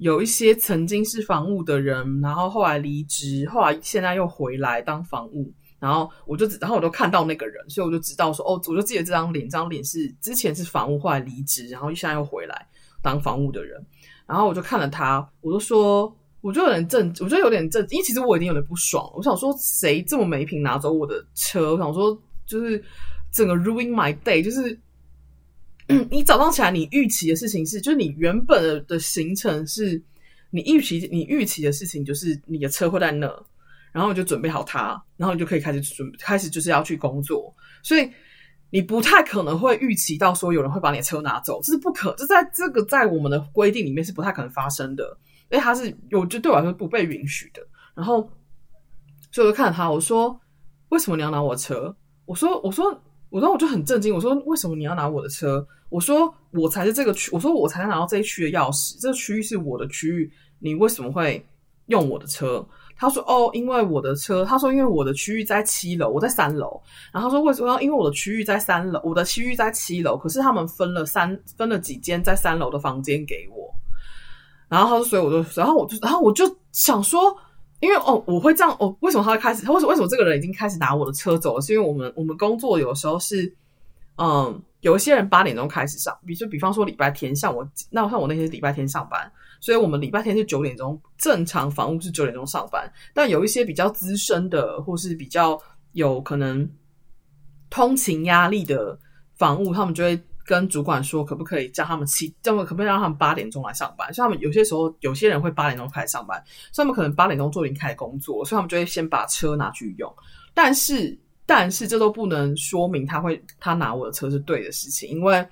[0.00, 12.66] 有一些曾经是房务的人，然后后来离职，后来现在又回来当房务，然后我就，然后我就看到那个人，所以我就知道说，哦，我就记得这张脸，这张脸是之前是房务，后来离职，然后现在又回来
[13.02, 13.78] 当房务的人，
[14.26, 16.10] 然后我就看了他，我就说，
[16.40, 21.72] 我就有点震，我就有点震，因为其实我已经有点不爽了，我想说，谁这么没品拿走我的车？
[21.72, 22.82] 我想说，就是
[23.30, 24.80] 整个 ruin my day，就是。
[26.10, 30.02] 你早上起来，你预期的事情是，就是你原本的行程是，
[30.50, 33.26] 你预期你预期的事情就是你的车会在那，
[33.92, 38.10] 然后你就准备好它，然后你就可以开始准开始就是要去工作，所以
[38.70, 45.16] 你不太可能会预期到说有人会把你的车拿走，这是不可，这在这个在我们的规定里面是不太可能发生的，
[45.50, 47.60] 因为它是有就对我来说不被允许的。
[47.94, 48.20] 然后，
[49.32, 50.40] 所以我就看着他，我说
[50.90, 52.86] ：“为什么你要拿我车？”我说：“我说。”
[53.30, 55.64] 我然后我就很震惊，我说，为什么你要拿我的车？
[55.90, 61.44] 我说我才是这个区，我说我才能拿到这一区的钥匙，这个区域是我的区域，你为什么会
[61.86, 62.66] 用我的车？
[62.96, 66.80] 他说哦，因为我的车，他说因为我的区域在七楼，我在三楼。
[67.12, 67.80] 然后他说为什么？
[67.82, 73.74] 因为我的区域在三楼，我的区域在七楼，可是他们分了三分了几间在三楼的房间给我。
[74.68, 77.36] 然后他说，所以我就，然后我就，然后我就想说。
[77.80, 78.94] 因为哦，我会这样哦。
[79.00, 79.64] 为什么他会开始？
[79.64, 81.62] 他为什么为什么这个人已经开始拿我的车走了？
[81.62, 83.50] 是因为我们我们工作有时候是，
[84.18, 92.90] 嗯，有一些人八点钟开始上，比就比方说礼拜天，像我那像我那些礼拜天上班，所以我们礼拜天是九点钟，正常房屋是九点钟上班。
[93.14, 95.60] 但有一些比较资深的，或是比较
[95.92, 96.68] 有可能
[97.68, 98.98] 通勤压力的
[99.36, 100.20] 房屋，他们就会。
[100.42, 104.12] 跟主管说，可不可以叫他们七，叫他们可不可以让他们八点钟来上班？
[104.12, 110.12] 像他们有些时候，有些人会八点钟开始上班，所以他们可能八点钟就已经开始工作，所以他们就会先把车拿去用。
[110.52, 111.16] 但是，
[111.52, 115.44] 但是这都不能说明他会他拿我的车是对的事情，因为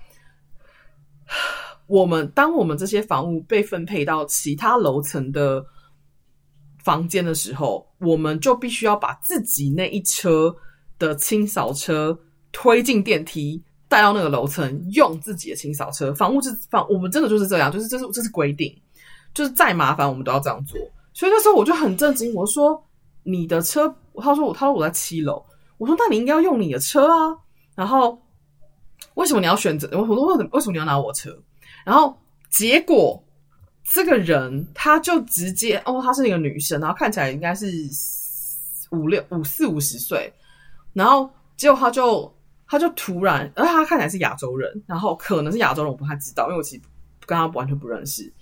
[1.88, 5.66] 我们当我们这些房屋被分配到其他楼层的
[6.84, 10.54] 房间的时候，我们就必须要把自己那一车
[11.00, 12.16] 的清扫车
[12.52, 13.60] 推进电梯。
[13.90, 16.12] 带到那个楼层，用自己的清扫车。
[16.12, 18.70] 房屋是房，我们真的就是这样，就是这是这是规定，
[19.32, 20.78] 就是再麻烦我们都要这样做。
[21.14, 22.84] 所以那时候我就很震惊，我说
[23.22, 25.42] 你的车，他说我他说我在七楼，
[25.78, 27.36] 我说那你应该要用你的车啊。
[27.74, 28.20] 然后
[29.14, 29.88] 为什么你要选择？
[29.92, 31.36] 我说为什么为什么你要拿我车？
[31.84, 32.16] 然后
[32.50, 33.22] 结果
[33.84, 37.66] 这个人他就直接哦，她是一个女生，然后看起来应该是
[38.90, 40.32] 五六五四五十岁，
[40.92, 42.34] 然后结果他就
[42.66, 46.82] 他就突然，而他看起来是亚洲人，然后可能是亚洲人，我不太知道，因为我其实
[47.26, 48.32] 跟他完全不认识。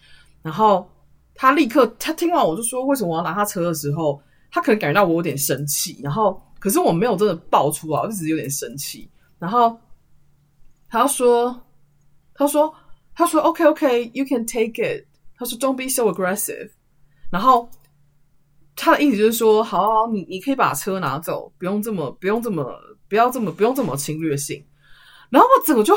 [0.42, 0.88] 然后
[1.34, 4.20] 他立刻他听完我就说，为什么我要拿他车的时候，
[4.50, 9.08] 他可能感觉到我有点生气，然后可是我没有真的爆出来，我就只是有点生气。
[9.38, 9.78] 然后
[10.88, 11.62] 他说，
[12.34, 12.74] 他说，
[13.14, 15.06] 他说，OK OK，you can take it。
[15.36, 16.72] 他说：“Don't be so aggressive。”
[17.30, 17.70] 然后
[18.74, 22.64] 他的意思就是说：“好，好，你你可以把车拿走，不用这么，不用这么，
[23.08, 24.60] 不要这么，不用这么侵略性。”
[25.30, 25.96] 然后我整个就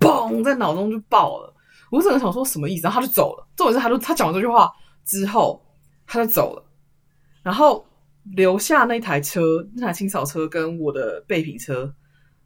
[0.00, 1.54] 嘣在脑中就爆了。
[1.90, 2.84] 我整个想说什么意思？
[2.84, 3.46] 然后他就走了。
[3.56, 4.72] 重点是，他就他讲完这句话
[5.04, 5.62] 之后，
[6.06, 6.64] 他就走了，
[7.42, 7.86] 然后
[8.24, 11.92] 留下那台车，那台清扫车跟我的备品车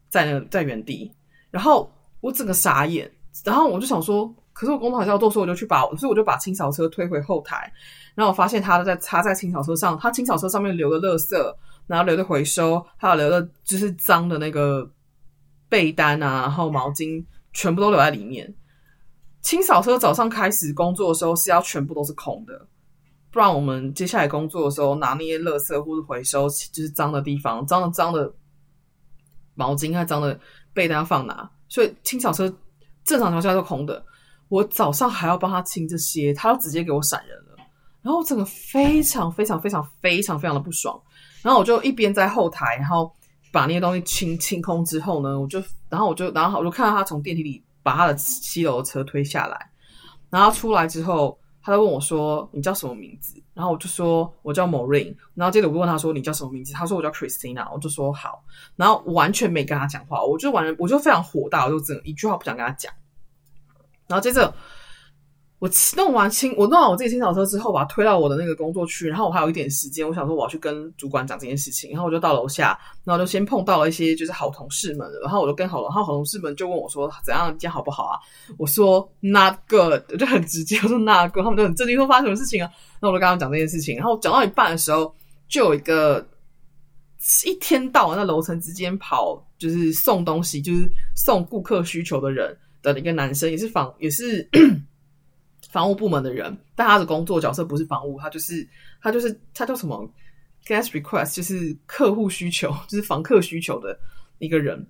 [0.08, 1.12] 在那在原地。
[1.50, 3.10] 然后我整个傻眼，
[3.44, 4.34] 然后我就想说。
[4.52, 7.72] 可是我工作还是要做，所以我就去把，所以我就把清扫车推回后台，
[8.16, 11.54] 然后我发现他在插在清扫车上，他清扫车上面留的垃圾，
[11.86, 14.90] 然后留的回收，还有留的就是脏的那个
[15.68, 18.52] 被单啊，然后毛巾全部都留在里面。
[19.42, 22.66] 清扫车早上开始工作的时候是要全部都是空的，
[23.38, 28.34] 不然我们接下来工作的时候拿那些垃圾或者回收就是脏的地方，脏的脏的
[29.54, 30.36] 毛巾还脏的
[30.74, 31.48] 被单要放哪？
[31.68, 32.52] 所以清扫车
[33.04, 34.04] 正常情况下都空的。
[34.48, 37.54] 我早上还要帮他清这些，他就直接给我闪人了，
[38.02, 41.00] 然后我整个非常非常非常非常非常的不爽，
[41.40, 43.08] 然后我就一边在后台，然后
[43.52, 49.70] 把那些东西清清空之后呢，我就然后我就然后我就看到他从电梯里把他的七楼的车推下来，
[50.28, 51.38] 然后出来之后，
[51.68, 58.42] 他就问我说：“你叫什么名字？”然后我就说：“我叫 Maureen。”然后接着我就问他说：“你叫什么名字？”他说：“我叫 Christina。”我就说：“好。”
[58.74, 62.90] 然后完全没跟他讲话，我就完全我就非常火大，我就只能一句话不想跟他讲。
[64.06, 64.50] 然后接着
[65.58, 69.08] 我弄完清，我弄完我自己清扫车之后，把它推到我的那个工作区。
[69.08, 71.90] 然后我还有一点时间，我想说我要去跟主管讲这件事情。
[71.90, 75.10] 然后我就到楼下，然后就先碰到了一些就是好同事们。
[75.20, 78.14] 然后我就跟好，然后好同事们就问我说：“怎样，今天好不好啊？”
[78.56, 82.70] 我说：“Not good。”我就很直接，我说：“Not good。”他们就很震惊，说：“发生什么事情啊？”
[83.02, 83.96] 那我就跟他讲这件事情。
[83.96, 85.12] 然后讲到一半的时候，
[85.48, 86.24] 就有一个
[87.44, 92.56] 一天到晚在楼层之间跑，就是送东西，就是送顾客需求的人。
[92.80, 94.48] 的一个男生也是房也是
[95.68, 98.66] 房务部门的人，但他的工作角色不是房务，他就是
[99.00, 100.08] 他就是他叫什么
[100.64, 103.98] guest request，就是客户需求，就是房客需求的
[104.38, 104.84] 一个人。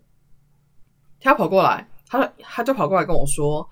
[1.21, 3.69] 他跑过来，他他就跑过来跟我说，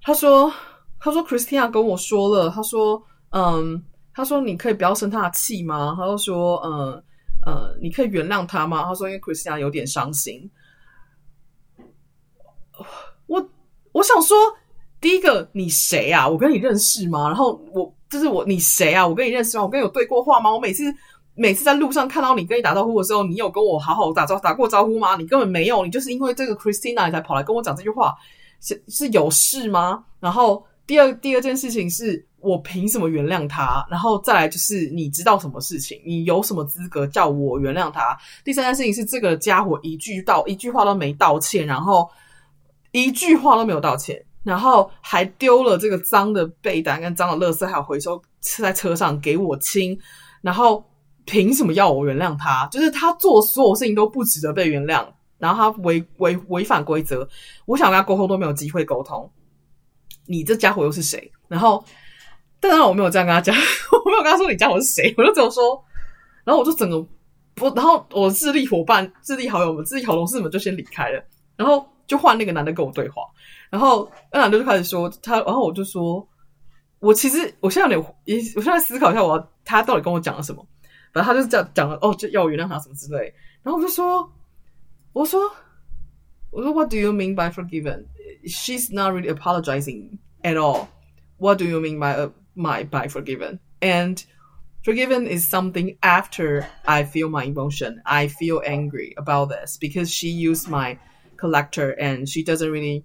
[0.00, 0.52] 他说
[1.00, 3.82] 他说 Christina 跟我说了，他说嗯，
[4.14, 5.94] 他说你可以不要生他的气吗？
[5.98, 7.02] 他就说嗯
[7.44, 8.84] 嗯，你可以原谅他吗？
[8.84, 10.48] 他说因为 Christina 有点伤心。
[13.26, 13.50] 我
[13.92, 14.36] 我想说，
[15.02, 16.28] 第一个你谁啊？
[16.28, 17.26] 我跟你认识吗？
[17.26, 19.04] 然后我就是我你谁啊？
[19.04, 19.64] 我跟你认识吗？
[19.64, 20.54] 我跟你有对过话吗？
[20.54, 20.84] 我每次
[21.34, 25.16] 每次在路上看到你跟你打招呼的时候，你有跟我好好打招打过招呼吗？
[25.16, 28.14] 你根本没有，你就是因为这个 Christina 你才跑来跟我讲这句话，
[28.60, 30.04] 是是有事吗？
[30.20, 33.84] 然后第二第二件事情是我凭什么原谅他？
[33.90, 36.00] 然后再来就是你知道什么事情？
[36.06, 38.16] 你有什么资格叫我原谅他？
[38.44, 42.08] 第三件事情是这个家伙一句道一句话都没道歉，然后。
[42.94, 49.96] 一句话都没有道歉，然后还丢了这个脏的被单跟脏的垃圾，还有回收是在车上给我清，
[50.40, 50.84] 然后
[51.24, 52.66] 凭什么要我原谅他？
[52.72, 55.06] 就是他做所有事情都不值得被原谅，
[55.38, 57.28] 然后他违违违反规则，
[57.66, 59.30] 我想跟他沟通都没有机会沟通。
[60.26, 61.30] 你这家伙又是谁？
[61.46, 61.84] 然后，
[62.58, 65.80] 当然我没有这样跟他讲，我没有跟他说你家伙是谁，我就只有说，
[66.44, 67.00] 然后我就整个
[67.54, 71.24] 不，然后我智力伙伴、智力好友们、智力好同事们就先离开了，
[71.56, 71.86] 然后。
[72.04, 73.22] 就换那个男的跟我对话，
[73.71, 76.27] 然后那男的就开始说他，然后我就说，
[76.99, 80.65] 我其实我现在有点，我现在思考一下，我要他到底跟我讲了什么？
[81.13, 83.33] 反正他就是这样讲了，哦，就要我原谅他什么之类。
[83.63, 84.31] 然后我就说，
[85.13, 85.41] 我说，
[86.51, 88.05] 我说，What do you mean by forgiven?
[88.45, 90.87] She's not really apologizing at all.
[91.37, 93.59] What do you mean by uh, my by forgiven?
[93.81, 94.23] And
[94.83, 98.01] forgiven is something after I feel my emotion.
[98.05, 100.97] I feel angry about this because she used my
[101.35, 103.03] collector and she doesn't really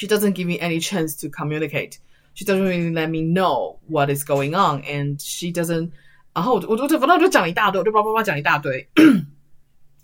[0.00, 1.98] she doesn't give me any chance to communicate
[2.34, 5.90] she doesn't really let me know what is going on and she doesn't
[6.34, 8.86] 然后我我就反正我就讲了一大堆我就叭叭叭讲一大堆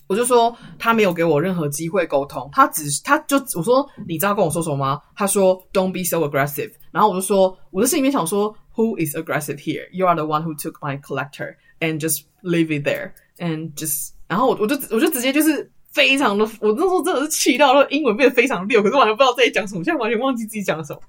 [0.08, 10.54] 我就说他没有给我任何机会沟通他只是他就我说你知道跟我说什么吗他说 don't be so aggressive 然后我就说我的心里面想说 who is aggressive here you are the one who
[10.54, 21.01] took my collector and just leave it there and just 然后我我就我就直接就是 非常的，我那时候真的是气到，那英文变得非常溜，可是我还不知道自己讲什么，现在完全忘记自己讲什么。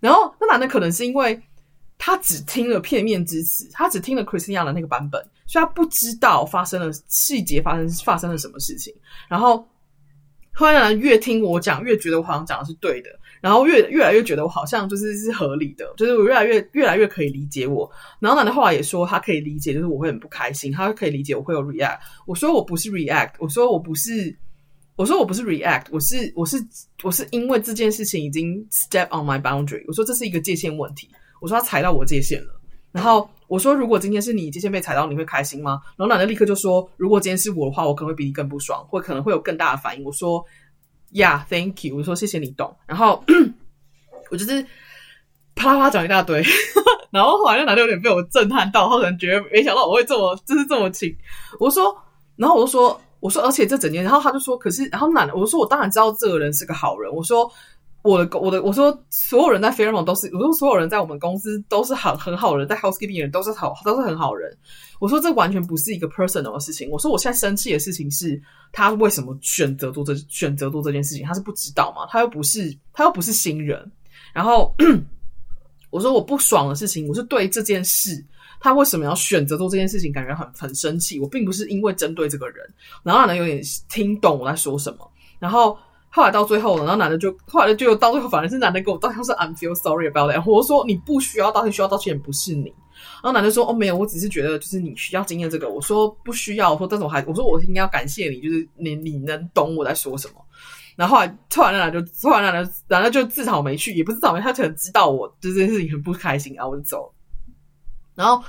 [0.00, 1.40] 然后那男的可能是因为
[1.96, 8.92] 他只听了片面之词，他只听了 Christina 的那个版本，所以他不知道发生了细节发生发生了什么事情。
[9.28, 9.66] 然后
[10.52, 13.10] 后来越听我讲，越觉得我好像讲的是对的。
[13.40, 17.88] 然后越越来越觉得我好像就是是合理的，就是我越来越越来越可以理解我。
[18.18, 21.98] 然后男的后来也说他可以理解，就是我会很不开心，他可以理解我会有 react。
[22.26, 24.34] 我说我不是 react，我说我不是，
[24.96, 26.56] 我说我不是 react，我是我是
[27.02, 29.84] 我是因为这件事情已经 step on my boundary。
[29.86, 31.08] 我说这是一个界限问题，
[31.40, 32.60] 我说他踩到我界限了。
[32.92, 35.80] 然后我说如果今天是你界限被踩到，你会开心吗？
[35.96, 40.04] 然后男的立刻就说，如果今天是我的话，我可能会比你更不爽，或可能会有更大的反应。
[40.04, 40.44] 我说。
[41.16, 41.96] Yeah，thank you。
[41.96, 42.76] 我说谢谢你懂。
[42.86, 43.24] 然后
[44.30, 44.64] 我就是
[45.54, 46.42] 啪啦啪讲一大堆，
[47.10, 51.16] 然后后来那男的有点被我震撼到，他可能觉得没想到我会这么就是这么亲。
[51.58, 51.96] 我说，
[52.36, 57.10] 然后我就说，我说，而且这整件，然后他就说，可是，然后男的，我说我当然知道这个人是个好人。
[57.12, 57.50] 我说。
[58.06, 64.56] 我的我的我说，所有人在 Fairmont 都是我说，所有人在我们公司都是很很好人，在 housekeeping 人都是好都是很好人。
[65.00, 66.88] 我说这完全不是一个 personal 的事情。
[66.88, 68.40] 我说我现在生气的事情是
[68.72, 71.26] 他为什么选择做这选择做这件事情？
[71.26, 72.06] 他是不知道吗？
[72.08, 73.90] 他又不是他又不是新人。
[74.32, 74.74] 然后
[75.90, 78.24] 我说我不爽的事情，我是对这件事
[78.60, 81.18] 他为什么要选择做这件事情感觉很很生气。
[81.18, 82.64] 我并不是因为针对这个人，
[83.02, 85.76] 然后呢有点听懂我在说什么，然后。
[86.16, 90.50] 后来到最后了，然后男的就后来就到最后，反而是男的跟我道歉，说 I'm feel sorry about that。
[90.50, 92.72] 我说你不需要道歉，需要道歉不是你。
[93.22, 95.68] 然后男的说哦没有，我只是觉得就是你需要经验这个。
[95.68, 100.34] 我说不需要，我说但是我还我说我应该要感谢你，就是你你能懂我在说什么。
[100.96, 107.12] 然后后来突然那男的就突然那男的男的就自讨没趣，也不是自讨没趣，他可能知道我这件事情很不开心啊，我就走。
[108.14, 108.42] 然后。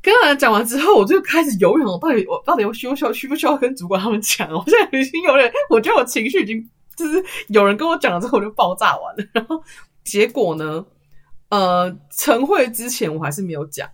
[0.00, 4.48] 跟他讲完之后，我就开始犹豫，我到底我到底我需不需要需不需要跟主管他们讲？
[4.50, 9.24] 我现在已经有点，我觉得我情绪已经就是有人跟我讲了之后，我就爆炸完了。
[9.32, 9.62] 然后
[10.04, 10.84] 结果呢，
[11.50, 13.88] 呃，晨会之前我还是没有讲。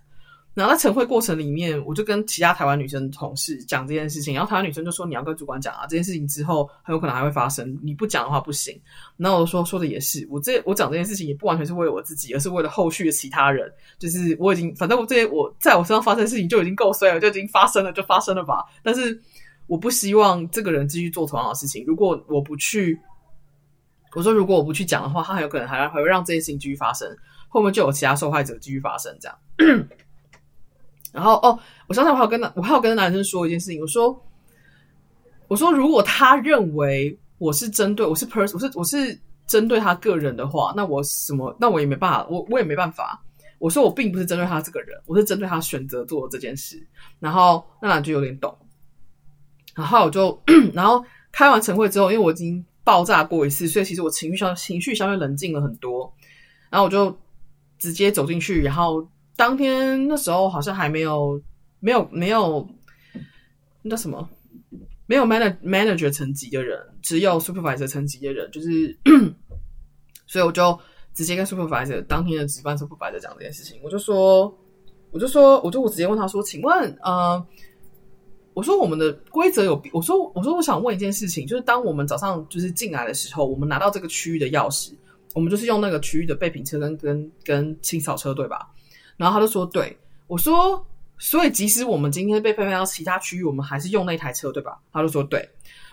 [0.55, 8.73] 然后在晨会过程里面，我就跟其他台湾女生同事讲这件事情，然后台湾女生就说：“你要跟主管讲啊，这件事情之后很有可能还会发生，你不讲的话不行。”
[9.17, 13.69] 然后我说：“说的也是，我这我讲这件事情也不完全是为了我自己，而是为了后续的其他人。
[13.99, 18.63] 就是我已经，反正我这些我在我身上发生的事情就已经够衰了，就已经发生了，就发生了吧。
[18.81, 19.21] 但是
[19.67, 21.83] 我不希望这个人继续做同样的事情。
[21.85, 22.97] 如果我不去，
[24.15, 27.13] 我说如果我不去讲的话，他很有可能还还会让这件事情继续发生，
[27.49, 29.37] 后面就有其他受害者继续发生这样。”
[31.15, 31.57] 然后哦，
[31.87, 33.79] 我刚才我还有跟男，我还有跟男生说一件事情。
[33.79, 34.21] 我说，
[35.47, 43.23] 我说如果他认为我是针对我是 person，我是我是针对他个人的话，那我什么，那我也没办法，我我也没办法。
[43.59, 46.85] 我说我并不是针对他这个人，我是针对他选择做这件事。
[47.21, 48.53] 然后那男就有点懂。
[49.73, 50.37] 然后我就，
[50.75, 51.01] 然后
[51.31, 56.13] 开完晨会之后，因为我已经爆炸过一次，所以其实我情绪上情绪相对冷静了很多。
[56.69, 57.17] 然后我就
[57.79, 59.07] 直接走进去，然后。
[59.35, 61.41] 当天那时候好像还没有
[61.79, 62.67] 没有没有
[63.81, 64.27] 那什么
[65.05, 68.97] 没有 manager manager 层级的人，只有 supervisor 层级的人，就是
[70.25, 70.77] 所以我就
[71.13, 74.57] 直接跟 supervisor 当天的值班 supervisor 讲这件事情，我就说
[75.11, 77.45] 我就说我就我直接问他说，请问呃，
[78.53, 84.93] 我说我们的规则有，我说我说我想问一件事情，就是当我们早上就是进来的时候，我们拿到这个区域的钥匙，
[85.33, 88.71] 我们就是用那个区域的备品车跟跟跟清扫车，对吧？
[89.17, 89.97] 然后他就说：“对。”
[90.27, 90.85] 我说
[91.17, 95.47] ：“所以即使我们今天被分配到其他区域，我们还是用那台车，对吧？”他就说：“对。”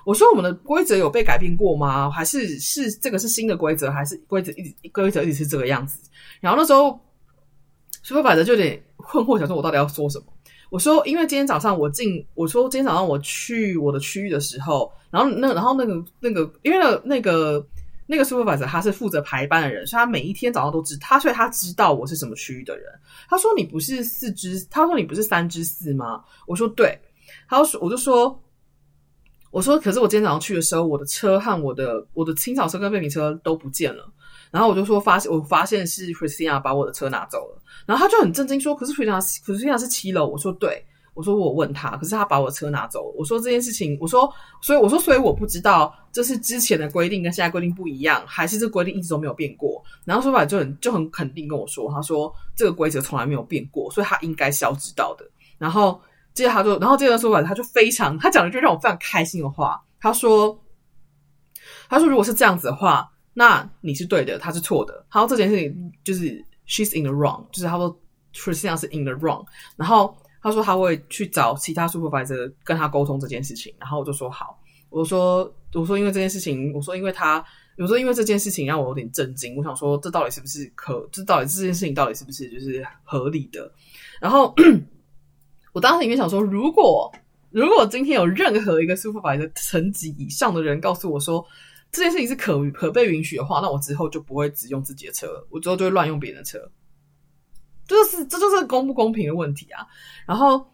[0.04, 2.10] 我说：“我们的规则有被改变过吗？
[2.10, 6.00] 还是是这个是新的规则，还是规则一直规则一直是这个样子？”
[6.40, 6.98] 然后那时候
[8.04, 10.24] ，Supervisor 就有点困惑，想说：“我到底要说什么？”
[10.70, 17.66] 我说：“因为今天早上我进，我说今天早上我去我的区域的时候，然后那然后那个那个，因为那个那个。”
[18.06, 22.92] 那个 supervisor 他是负责排班的人，所以他每一天早上都知他，所以他知道我是什么区域的人。
[23.28, 26.98] 他说：“你不是四只，他说你不是三只四吗？”我说：“对。”
[27.48, 28.42] 他说：“我就说，
[29.50, 34.12] 我说，可是我今天早上去的时候，我的车和我的我的清扫车跟备品车都不见了。
[34.50, 37.62] 然后我就说，发现我发现是 Christina 把我的车拿走了。
[37.86, 40.84] 然后他就很震惊说：‘可是 Christina，Christina 是七楼。’我说：‘对。’
[41.14, 43.12] 我说我问他，可是他把我车拿走。
[43.16, 44.32] 我说这件事情，我说，
[44.62, 49.82] 所以我说，所以我不知道这是之前的规定跟现在规定不一样，还是这规定一直都没有变过。
[50.06, 55.30] 然后说法就很就很肯定跟我说，他说这个规则从来没有变过，所以他应该是要知道的。
[55.58, 56.00] 然后
[56.32, 60.58] 接着他就，然后接着说法他就非常，他讲了一句让我非常开心的话，他说，
[61.90, 65.04] 他说如果是这样子的话，那你是对的，他是错的。
[65.10, 67.94] 他说这件事情就是 she's in the wrong，就是他说
[68.32, 69.44] Christina 是 in the wrong，
[69.76, 70.16] 然后。
[70.42, 77.42] 他说他会去找其他 supervisor 跟他沟通这件事情，然后我就说好，我说我说因为这件事情，我说因为他
[77.76, 81.08] 有时候因为这件事情让我有点震惊，我想说这到底是不是可？
[81.12, 83.72] 这到底这件事情到底是不是就是合理的？
[84.20, 84.54] 然后
[85.72, 87.10] 我当时里面想说，如果
[87.50, 91.46] 如果今天有任何一个 supervisor 层级以上的人告诉我说
[91.90, 96.58] 这件事情是可可被允许的话，那我之后就不会只用自己的车，我之后就会乱用别人的车。
[97.92, 99.86] 就是这就是公不公平的问题啊！
[100.26, 100.66] 然后。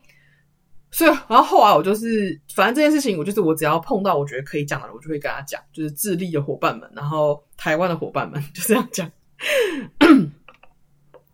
[0.91, 9.11] 所以，然后后来我就是，反正这件事情，我就是我只要碰到我觉得可以讲的，我就会跟他讲，就是智利的伙伴们，然后台湾的伙伴们， 就这样讲。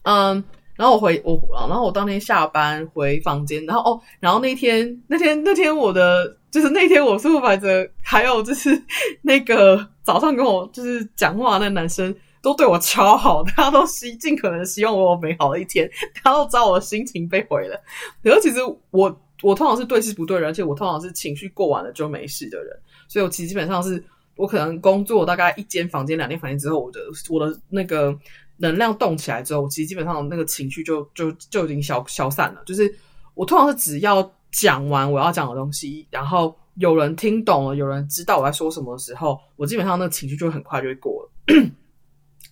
[0.03, 0.43] 嗯，
[0.74, 8.82] 然后我回我，然后我当天下班回房间，然后哦，然后那天那天那天我的就是那天我 supervisor，还有就是
[9.22, 12.12] 那个早上跟我就是讲话那男生
[12.45, 15.91] 都对我超好， 大家都希尽可能希望我有美好的一天，
[16.23, 17.83] 大家都知道我的心情被毁了。
[18.23, 18.59] 然后其实
[18.91, 19.21] 我。
[19.43, 22.75] 我通常是对事不对人，而且我通常是情绪过完了就没事的人，
[23.09, 24.03] 所以我其实基本上是
[24.37, 28.17] 我可能工作大概一间房间、两间房间之后，我的我的那个
[28.57, 32.63] 能量动起来之后，我其实基本上那个情绪就就就已经消消散了。
[32.65, 32.91] 就是
[33.35, 41.31] 我通常是只要讲完我要讲的东西，然后有人听懂了，有人知道我在说什么的时候，我基本上那个情绪就很快就会过了，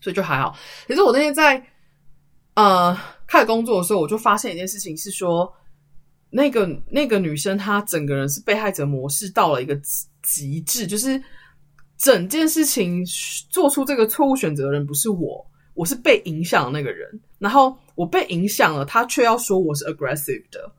[0.03, 0.55] 所以就还好。
[0.87, 1.65] 可是我那天在
[2.57, 2.95] 呃
[3.27, 5.51] 开始工作的时候，我就发现一件事情是说。
[6.35, 9.79] 那个那个女生，她整个人是被害者模式到了一个
[10.23, 11.23] 极致，就是
[11.99, 13.05] 整件事情
[13.51, 17.07] 做出这个错误选择的人不是我，我是被影响的那个人。
[17.39, 20.73] 然后我被影响了，他却要说我是 aggressive 的，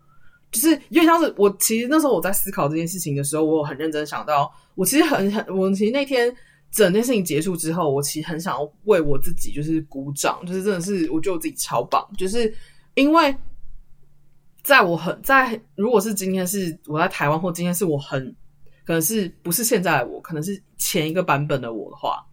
[0.51, 6.36] 就是因为像是我其实那时候我在思考这件事情的时候，我有很认真想到，我其实很很，我其实那天
[6.74, 12.53] 整件事情结束之后，我其实很想要为我自己就是鼓掌，就是真的是我觉得我自己超棒，就是
[12.95, 13.34] 因为。
[14.63, 18.34] 在我很在，如果是今天是我在台湾，或今天是我很
[18.86, 22.26] 可能是不是现在的我，可能是前一个版本的我的话，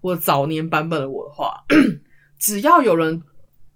[0.00, 1.64] 我早年版本的我的话，
[2.38, 3.20] 只要有人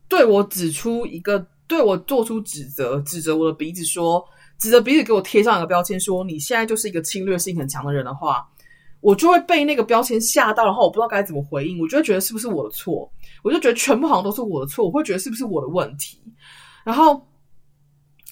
[0.07, 4.25] 对我指出一个，对我做出指责，指责我的鼻子说，
[4.61, 8.49] 指着鼻子给我贴上一个标签，说你现在就是一个侵略性很强的人的话，
[9.01, 13.11] 我就会被那个标签吓到，然后我不知道该怎么回应，我就会觉得是不是我的错，
[13.43, 16.21] 我就觉得全部好像都是我的错，我会觉得是不是我的问题，
[16.85, 17.25] 然后。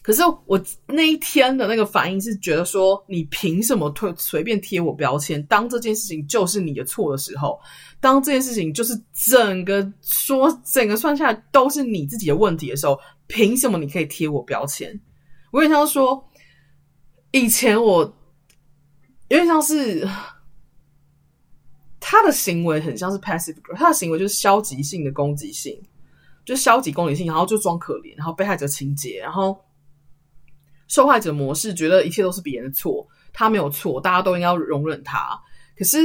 [0.03, 0.57] 可是我
[0.87, 5.45] 那一天的那个反应是觉得说，你凭什么推随便贴我标签？
[5.47, 7.59] 当这件事情就是你的错的时候，
[7.99, 12.97] 当这件事情就是整个说整个算下来都是你自己的问题的时候，
[13.27, 14.97] 凭什么你可以贴我标签？
[15.51, 16.25] 我有点像说，
[17.33, 18.03] 以前我
[19.27, 20.09] 有点像是
[22.09, 25.76] 他的行为很像是 passive，他的行为就是消极性的攻击性，
[26.44, 29.59] 就消极攻击性，然后就装可怜，然后被害者情节，然后。
[30.88, 35.36] 受害者模式觉得一切都是别人的错，他没有错，大家都应该要容忍他。
[35.76, 35.98] 可是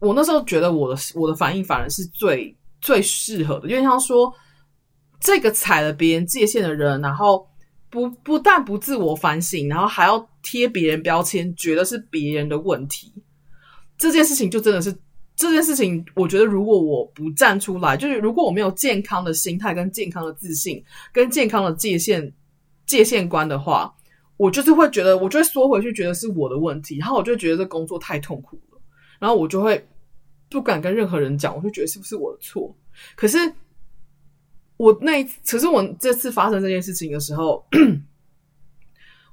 [0.00, 4.30] 我那时候觉得我的我的反应反而是最最适合的，因为像说
[5.18, 7.48] 这个踩了别人界限的人，然后
[7.88, 13.10] 不不但不自我反省，然后还要贴别人标签，觉得是别人的问题。
[13.96, 14.94] 这件事情就真的是
[15.36, 22.32] 这件事情，我觉得如果我不站出来，就是如果我没有健康的心态、跟健康的自信、跟健康的界限
[22.86, 23.94] 界限观的话。
[24.38, 28.80] 我就是会觉得，我就会缩回去，觉得是我的问题，然后我就觉得这工作太痛苦了，
[29.20, 29.86] 然后我就会
[30.48, 32.74] 不敢跟任何人讲，我就觉得是不是我的错？
[33.14, 33.38] 可是
[34.78, 37.64] 我那，可是我这次发生这件事情的时候，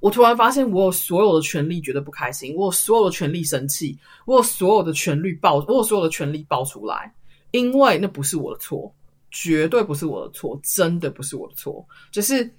[0.00, 7.14] 我突然发现，我有所有的权利觉得不开心，我有所有的权利生气，我有所有的权利爆，我有所有的权利爆出来，
[7.50, 8.92] 因为那不是我的错，
[9.30, 12.50] 绝对不是我的错，真的不是我的错，就是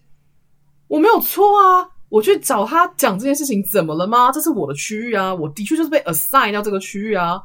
[0.88, 1.90] 我没有错啊。
[2.10, 4.30] 我去找他讲这件事情怎么了吗？
[4.34, 7.42] 这是我的区域啊，我的确就是被 assign 到这个区域啊，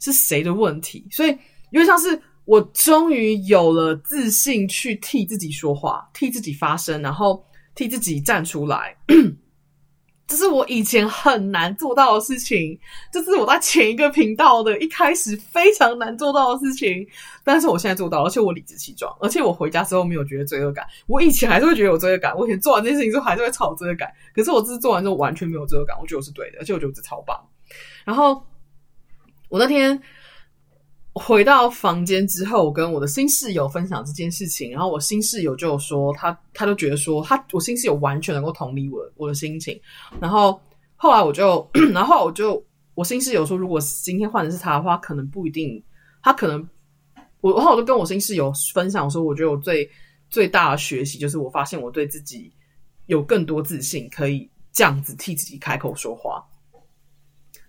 [0.00, 1.06] 是谁的问题？
[1.08, 1.30] 所以
[1.70, 7.40] 因为像是我终于有了自信去替自己说话，替自己发声，然后
[7.78, 8.96] 替自己站出来。
[10.26, 12.78] 这是我以前很难做到的事情，
[13.10, 17.06] 这是我在前一个频道的一开始非常难做到的事情，
[17.42, 20.86] 但是我现在做到，而且我理直气壮，而且我回家之后没有觉得罪恶感。
[21.06, 27.40] 我以前还是会觉得有罪恶感，我以前做完这件事情之后还是会超罪恶感，可是我这次做完之后完全没有罪恶感，我觉得我是对的，而且我觉得我这超棒。
[28.04, 28.44] 然后
[29.48, 29.98] 我那天。
[31.18, 39.80] 回到房间之后，我跟我的新室友分享这件事情，然后我新室友就说他，他就觉得说他，我新室友完全能够同理我我的心情。
[40.20, 40.60] 然后
[40.96, 42.62] 后来 我就，然后我就，
[42.94, 45.82] 我新室友说，如果今天换的是他的话，可能不一定，
[46.22, 46.68] 他可能，
[47.40, 49.90] 我然后我就跟我新室友分享说，我觉得我最
[50.28, 52.52] 最大的学习就是我发现我对自己
[53.06, 56.44] 有更多自信，可以这样子替自己开口说话。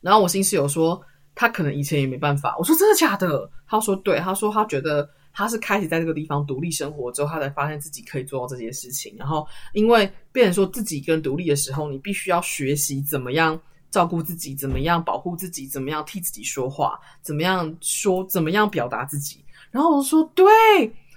[0.02, 1.02] 然后我新室友说。
[1.40, 2.54] 他可能以前也没办法。
[2.58, 3.50] 我说真的假的？
[3.66, 9.16] 他说对，他说他觉得他是开始在这个地方独立生活之后，他才发现自己可以做到这件事情。
[9.18, 13.58] 然后因为变成说自己一个人独立的时候，你必须要学习怎么样
[13.90, 19.42] 照顾自己，怎么样保护自己，怎么样替自己说话，怎么样说，怎么样表达自己。
[19.72, 20.46] 然后我说对，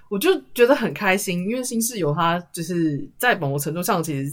[0.09, 4.33] 我就觉得很开心，因为新室友他就是在某个程度上，其实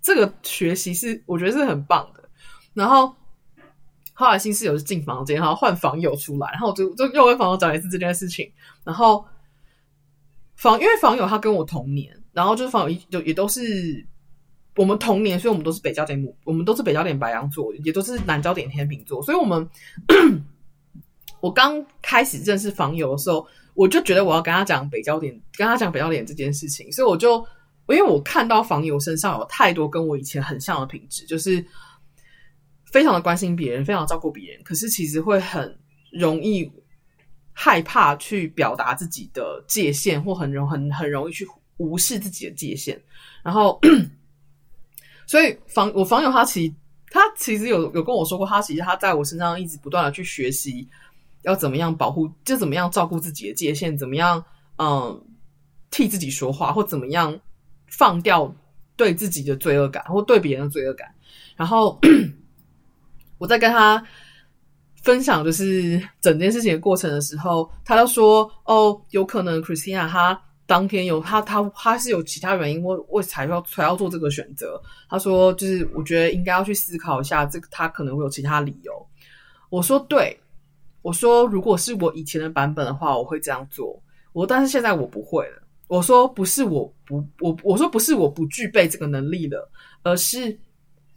[0.00, 2.26] 这个学习是我觉得是很棒的。
[2.72, 3.14] 然后。
[4.18, 8.50] 后来新室友就进房间，然后换房友出来，然后我就就又跟房友讲一次这件事情。
[8.82, 9.22] 然后
[10.54, 14.02] 房因为房友他跟我同年，然后就是房友就也都是
[14.74, 19.22] 我们同年，所以我们都是北交点母，我们都是北交点白羊座，也都是南交点天秤座。
[19.22, 19.68] 所以我们
[21.40, 26.90] 我刚开始认识房友的时候，我就觉得我要跟他讲北交点，跟他讲北交点这件事情。
[26.90, 27.36] 所以我就
[27.88, 31.62] 因为我看到房友身上有太多跟我以前很像的品质，就是。
[32.96, 35.78] 非常的关心别人，非常照顾别人，可是其实会很
[36.10, 36.72] 容易
[37.52, 42.98] 害怕去表达自己的界限，或很容很很容易去无视自己的界限。
[43.42, 43.78] 然后，
[45.28, 46.74] 所以房我房友他其实
[47.10, 50.88] 他其实有有跟我说过，他其实他在我身上一直不断的去学习
[51.42, 54.42] 要怎么样保护，就怎么样照顾自己的界限，怎么样
[54.78, 55.22] 嗯
[55.90, 57.38] 替自己说话，或怎么样
[57.88, 58.50] 放掉
[58.96, 61.14] 对自己的罪恶感，或对别人的罪恶感，
[61.56, 62.00] 然后。
[63.38, 64.02] 我在跟他
[65.02, 78.92] 分享就是整件事情的过程的时候，他就说：“哦，有可能 Christina 他当天有他他他是有其他原因，为为才要才要做这个选择。”他说：“就是我觉得应该要去思考一下，这个他可能会有其他理由。”
[79.70, 80.36] 我说：“对，
[81.02, 84.02] 我说如果是我以前的版本的话，我会这样做。
[84.32, 85.62] 我但是现在我不会了。
[85.86, 89.70] 我说不是我不我我说不是我不具备这个能力了，
[90.02, 90.58] 而是。”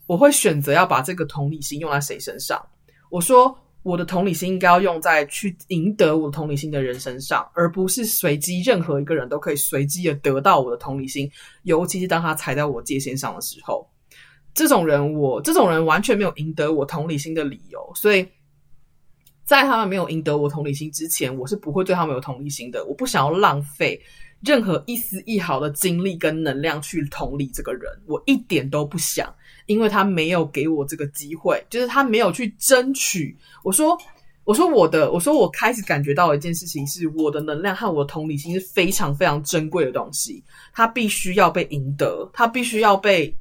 [0.10, 2.60] 我会选择要把这个同理心用在谁身上？
[3.12, 11.30] 我说，我的同理心应该要用在去赢得我同理心的人身上，而不是随机任何一个人都可以随机的得到我的同理心。
[11.62, 13.88] 尤其是当他踩在我界限上的时候，
[14.52, 17.80] 这种人我这种人完全没有赢得我同理心的理由。
[17.94, 18.28] 所以
[19.44, 22.84] 在他们没有赢得我同理心之前，我是不会对他们有同理心的。
[22.86, 24.02] 我不想要浪费
[24.42, 29.32] 任何一丝一毫的精力跟能量去同理这个人，我一点都不想。
[29.70, 33.38] 因为他没有给我这个机会，就是他没有去争取。
[33.64, 33.96] 我说，
[34.44, 40.44] 我说我的，我说我开始感觉到一件事情是，我的能量和我的同理心是非常非常珍贵的东西，
[40.74, 43.32] 它必须要被赢得，它必须要被，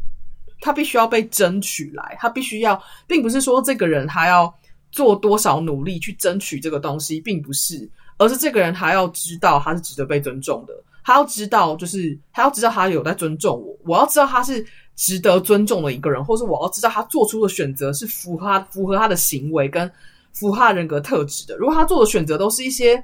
[0.61, 4.55] 它必须要被争取来，它必须要，并不是说这个人他要
[4.93, 14.63] 做多少努力去争取这个东西，并不是，而是这个人他要知道他是值得被尊重的，他要知道，就是他要知道他有在尊重我，我要知道他是。
[14.99, 19.89] 值得尊重的一个人，或是我要知道他做出的选择是符合他符合他的行为跟
[20.33, 21.57] 符合他人格特质的。
[21.57, 23.03] 如果他做的选择都是一些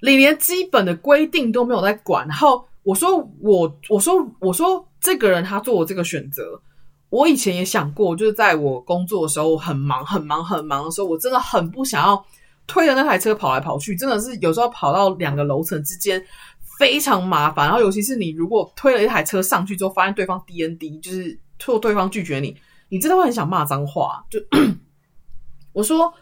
[0.00, 6.58] 你连基本的规定都没有在管，然后我说我我说我说这个人他做的这个选择，
[7.10, 12.24] 我以前也想过，就是在我工作的时候很忙很忙很忙的时候，我真的很不想要
[12.66, 16.24] 推着那台车跑来跑去，真的是有时候跑到两个楼层之间。
[16.82, 22.56] 非常麻烦，然后尤其是你如果推了一台车上去之后，发现对方 DND，就是或对方拒绝你，
[22.88, 24.20] 你真的会很想骂脏话。
[24.28, 24.40] 就
[25.72, 26.12] 我说，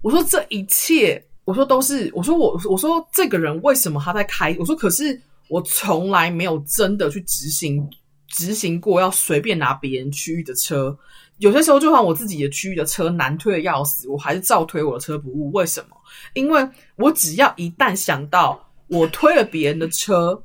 [0.00, 4.56] 我说这一切，我说都是，我说我我说这个人为什么他在开？
[4.58, 7.86] 我说可是我从来没有真的去执行
[8.28, 10.98] 执行过要随便拿别人区域的车。
[11.36, 15.52] 有些时候就算我自己的区域的车难推的要死，我还是照推我的车不误。
[15.52, 15.96] 为什么？
[16.32, 16.66] 因为
[16.96, 18.58] 我只要一旦想到。
[18.88, 20.40] 我推了别人的车，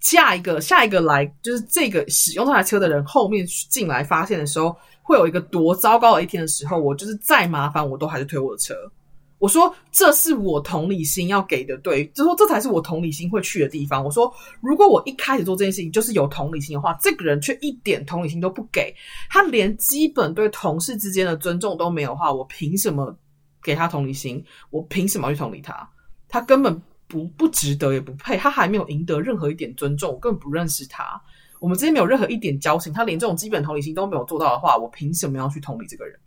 [0.00, 8.74] 下一个下一个来就是这个使用这台车的人后面进来发现的时候，会有一个多糟糕的一天的时候，我就是再麻烦我都还是推我的车。
[9.38, 14.02] 我说这是我同理心要给的，对，就说这才是我同理心会去的地方。
[14.02, 14.32] 我说
[14.62, 18.94] 如果我一开始做这件事情就是有同理心的话，这个人却一点同理心都不给，
[19.28, 23.14] 他连基本对同事之间的尊重都没有的话，我凭什么
[23.62, 24.42] 给他同理心？
[24.70, 25.86] 我凭什么去同理他？
[26.28, 26.80] 他根本。
[27.06, 28.36] 不不值得，也不配。
[28.36, 31.20] 他还没有赢得任何一点尊重，我根本不认识他。
[31.60, 36.18] 我们之间没有任何一点交情，他连这种基本同理心都没有做到的话，我凭什么要去同理这个人？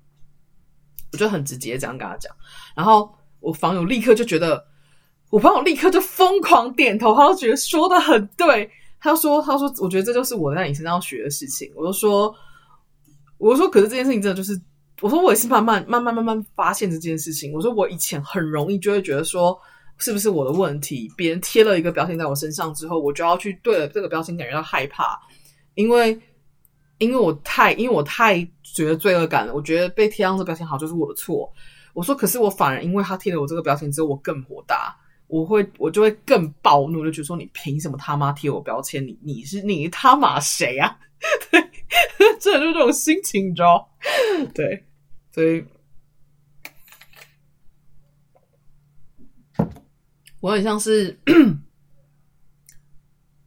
[1.12, 2.36] 我就很直接这样跟他讲。
[2.76, 4.66] 然后我房友立刻就觉得，
[5.30, 8.70] 我朋友立刻就疯狂点头，他就觉得说的很对。
[9.00, 12.34] 他说：“他说，我觉得这就是我在你身上要学的事情。”我就说
[13.38, 14.60] ：“我就说，可是这件事情真的就是，
[15.02, 17.54] 我说我也是慢慢慢慢慢慢发现这件事情。
[17.54, 19.56] 我说我以前很容易就会觉得说。”
[19.98, 21.12] 是不是我的问题？
[21.18, 25.20] 别人贴了一个标签在我身上之后，我就要去对了这个标签感觉到害怕，
[25.76, 26.20] 因为
[27.00, 31.52] 因为我太因为我太觉得罪恶感了，我觉得被贴上这标签好就是我的错。
[31.93, 34.95] 我说，可是我反而因为他贴了我这个标签之后，我更火大，
[35.26, 39.04] 我会我就会更暴怒，就觉得说你凭什么他妈贴我标签？
[39.04, 40.95] 你你是你他妈谁啊？
[41.50, 41.60] 对，
[42.39, 43.89] 真的就是这种心情，你知道？
[44.54, 44.84] 对，
[45.32, 45.66] 所以
[50.48, 51.20] 我很像是，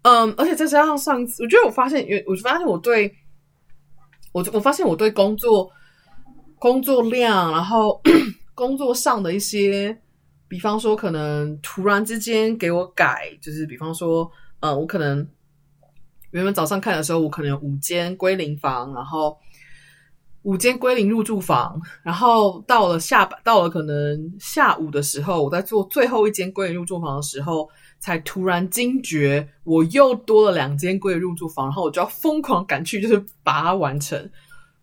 [0.03, 3.17] 嗯，而且再加上上次，我觉得我发现，我发现我对
[4.33, 5.71] 我我发现我对工作
[6.59, 8.01] 工作量，然后。
[8.53, 9.99] 工作上的一些，
[10.47, 14.31] 比方说可能突然之间给我改，就是比方说，
[14.61, 15.27] 呃，我可能
[16.33, 19.35] 原本早上看的时候，我可能有五间归零房，然后
[20.43, 27.69] 五间归零入住房，然后到了下，到了可能下午的时候，我在做最后一间归零入住房的时候，
[27.99, 34.31] 才突然惊觉我又多了两间归零入住房，然后我就要疯狂赶去，就是把它完成。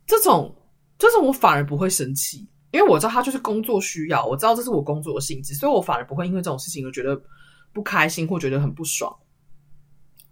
[0.06, 0.56] 这种，
[0.98, 2.48] 这种我反而不会生气。
[2.70, 7.20] 因为我知道他就是工作需要，我知道这是我工作的性质，所以我反而不会因为这种事情而觉得
[7.74, 9.12] 不开心或觉得很不爽。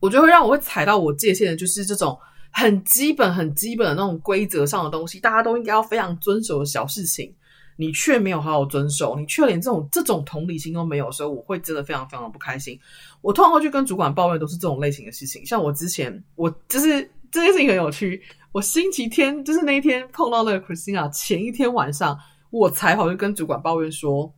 [0.02, 2.20] 我觉得会让我会踩到我界限的，就是这种
[2.58, 7.36] 很基本、很基本的那种规则上的东西，大家都应该要非常遵守的小事情，
[7.76, 12.80] 你却没有好好遵守，你却连这种这种同理心都没有的时候，我会真的非常非常的不开心。
[13.20, 15.46] 我通常去跟主管抱怨，都是这种类型的事情。
[15.46, 18.22] 像我之前，我就是这件事情很有趣。
[18.54, 22.18] 我星期天就是那一天碰到那个 Christina，前一天晚上
[22.52, 24.34] 我才跑去跟主管抱怨说：“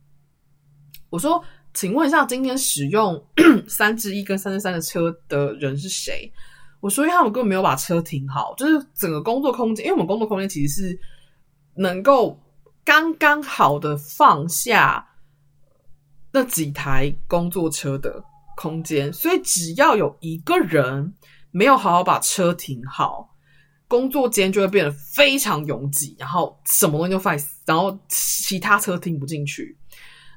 [1.08, 1.40] 我说，
[1.72, 3.24] 请问一下，今天使用
[3.68, 6.32] 三之一跟三之三的车的人是谁？
[6.80, 11.00] 我说，因为他们根本没有把车停好，就是整个工作空间，因为我们工作空间其实是
[11.76, 12.40] 能够
[12.84, 15.08] 刚刚好的放下
[16.32, 18.22] 那几台工作车的
[18.56, 21.14] 空间，所以只要有一个人
[21.50, 23.34] 没有好好把车停好。”
[23.88, 29.78] 工作间就会变得非常拥挤，然后什么东西都坏死，然后其他车停不进去。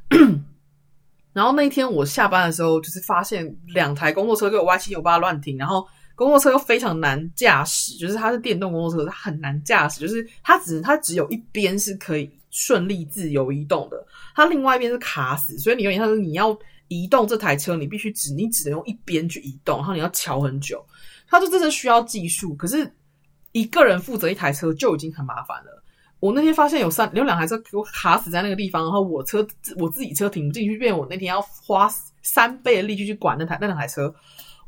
[1.34, 5.86] 然后那天我下班的时候，就是发现两台工作车给我歪七扭八乱停，然后
[6.26, 14.06] 工作车又非常难驾驶，就是它是电动工作车，它很难驾驶，就是它只它只有一边是可以顺利自由移动的，
[14.36, 16.58] 它另外一边是卡死，所以你有点像是你要
[16.88, 20.86] 移动这台车，你必须只你只能用一边去移动，然后你要乔很久，
[21.28, 22.92] 它就真的需要技术，可是。
[23.54, 25.84] 一个人负责一台车就已经很麻烦了。
[26.22, 29.46] 我那天发现有三有两台车给我卡死在那个地方，然后我车
[29.76, 34.16] 我自己车停不进去，变我那天要花三倍的力气去管那台那两台车，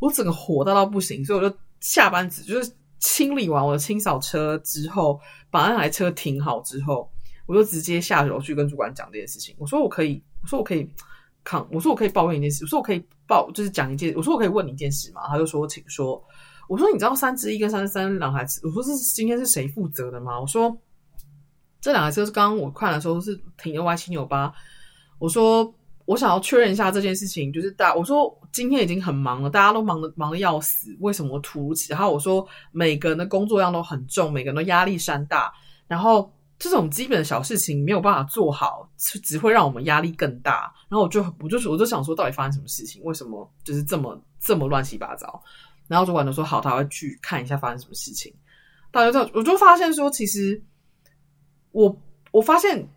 [0.03, 7.09] 我整个火大到不行，所以我就下班子就是清理完我的清扫车之后，把那台车停好之后，
[7.45, 9.55] 我就直接下楼去跟主管讲这件事情。
[9.57, 10.89] 我说我可以，我说我可以
[11.43, 15.21] 扛，我说我可以抱怨一件事，我说我可以报就是讲一件，我说我可以问你一件事嘛？
[15.27, 16.21] 他就说请说。
[16.69, 20.75] 我说：“你知道三之一跟三之三两台车，我说是今天是谁负责的吗？”我说
[21.81, 24.51] ：“这两台车是刚刚我看的时候是停的歪七扭八。”
[25.19, 25.75] 我说
[26.05, 31.97] ：“我想要确认一下这件事情，就是大我说今天已经很忙了，大家都忙得忙得要死，为什么突如其来？
[31.97, 35.53] 然后我说每个人的工作量都很重，每个人都压力山大，
[35.87, 40.73] 然后这种基本的小事情没有办法做好，只会让我们压力更大。
[40.89, 43.03] 然后我就我就我就想说，到底发生什么事情？
[43.03, 45.41] 为什么就是这么这么乱七八糟？”
[45.87, 48.33] 然后主管就说：“好，他会去看一下发生什么事情。”
[48.91, 50.63] 大家就我就发现说，其实
[51.71, 51.95] 我
[52.31, 52.87] 我发现，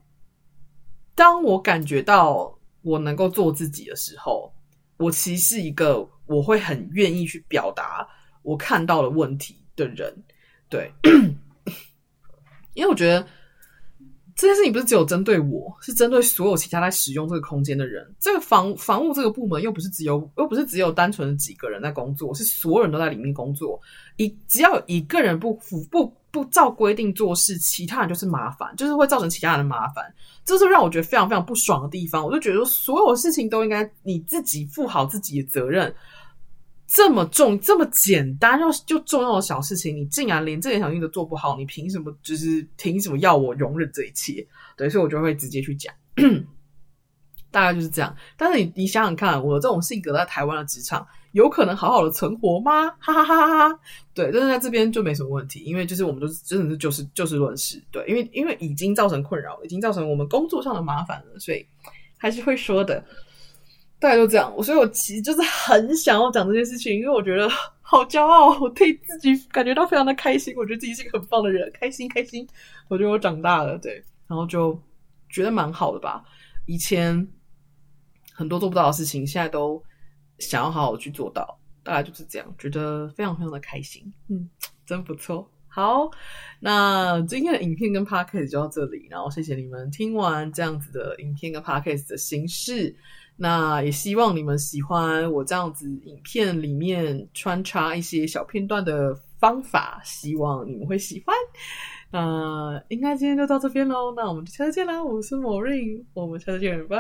[1.14, 2.55] 当我感觉到
[2.86, 4.52] 我能够做自己的时候，
[4.96, 8.06] 我其实是一个我会很愿意去表达
[8.42, 10.14] 我看到的问题的人。
[10.68, 10.92] 对，
[12.74, 13.26] 因为我觉得。
[14.36, 18.06] 这件事情不是只有针对我，是针对所有其他在使用这个空间的人。
[18.20, 23.80] 这个房房务这个部门又不是只有，又不是只有单纯的几个人在工作，是所有人都在里面工作。
[24.18, 30.04] 一只要一个人不符不不照规定做事，其他人就是麻烦，就是会造成其他人的麻烦。
[30.44, 32.22] 这是让我觉得非常非常不爽的地方。
[32.22, 35.92] 我就觉得，所有事情都应该你自己负好自己的责任。
[36.86, 42.16] 这么重、这么简单又就重要的小事情，你竟然连这点小事情都做不好，你凭什么？
[42.22, 44.46] 就是凭什么要我容忍这一切？
[44.76, 45.92] 对，所以我就会直接去讲，
[47.50, 48.14] 大概就是这样。
[48.36, 52.88] 但是你你想想看，我这种性格在台湾的职场，有可能好好的存活吗？
[53.00, 53.80] 哈哈哈哈哈！
[54.14, 57.82] 对，但是在这边就没什么问题，因为就是我们都是真的是就事就事论事。
[57.90, 61.66] 对，因为因为已经造成困扰，已经造成我们工作上的麻烦了，所以
[62.16, 63.04] 还是会说的。
[63.98, 67.48] 大概就这样，所以我其实就是很想要讲这件事情，因为我觉得
[67.80, 72.46] 好骄傲，我对自己感觉到非常的开心，我觉得自己是一个很棒的人，开心开心。
[72.88, 73.94] 我觉得我长大了，对，
[74.26, 74.78] 然后就
[75.28, 76.22] 觉得蛮好的吧。
[76.66, 77.26] 以前
[78.32, 79.82] 很多做不到的事情，现在都
[80.38, 84.12] 想要好好去做到，大概就是这样，觉得非常非常的开心。
[84.28, 84.48] 嗯，
[84.84, 85.50] 真不错。
[85.68, 86.10] 好，
[86.60, 92.94] 那今天的影片跟 podcast 就到这里，然后谢谢你们听完这样子的影片跟 podcast 的形式。
[93.36, 101.34] 那也希望你们喜欢我这样子影片里面穿插一些小片段的方法，希望你们会喜欢。
[102.10, 105.04] 那应该今天就到这边喽，那我们就下次见啦！
[105.04, 106.96] 我是 Moreen，我们下次见，拜。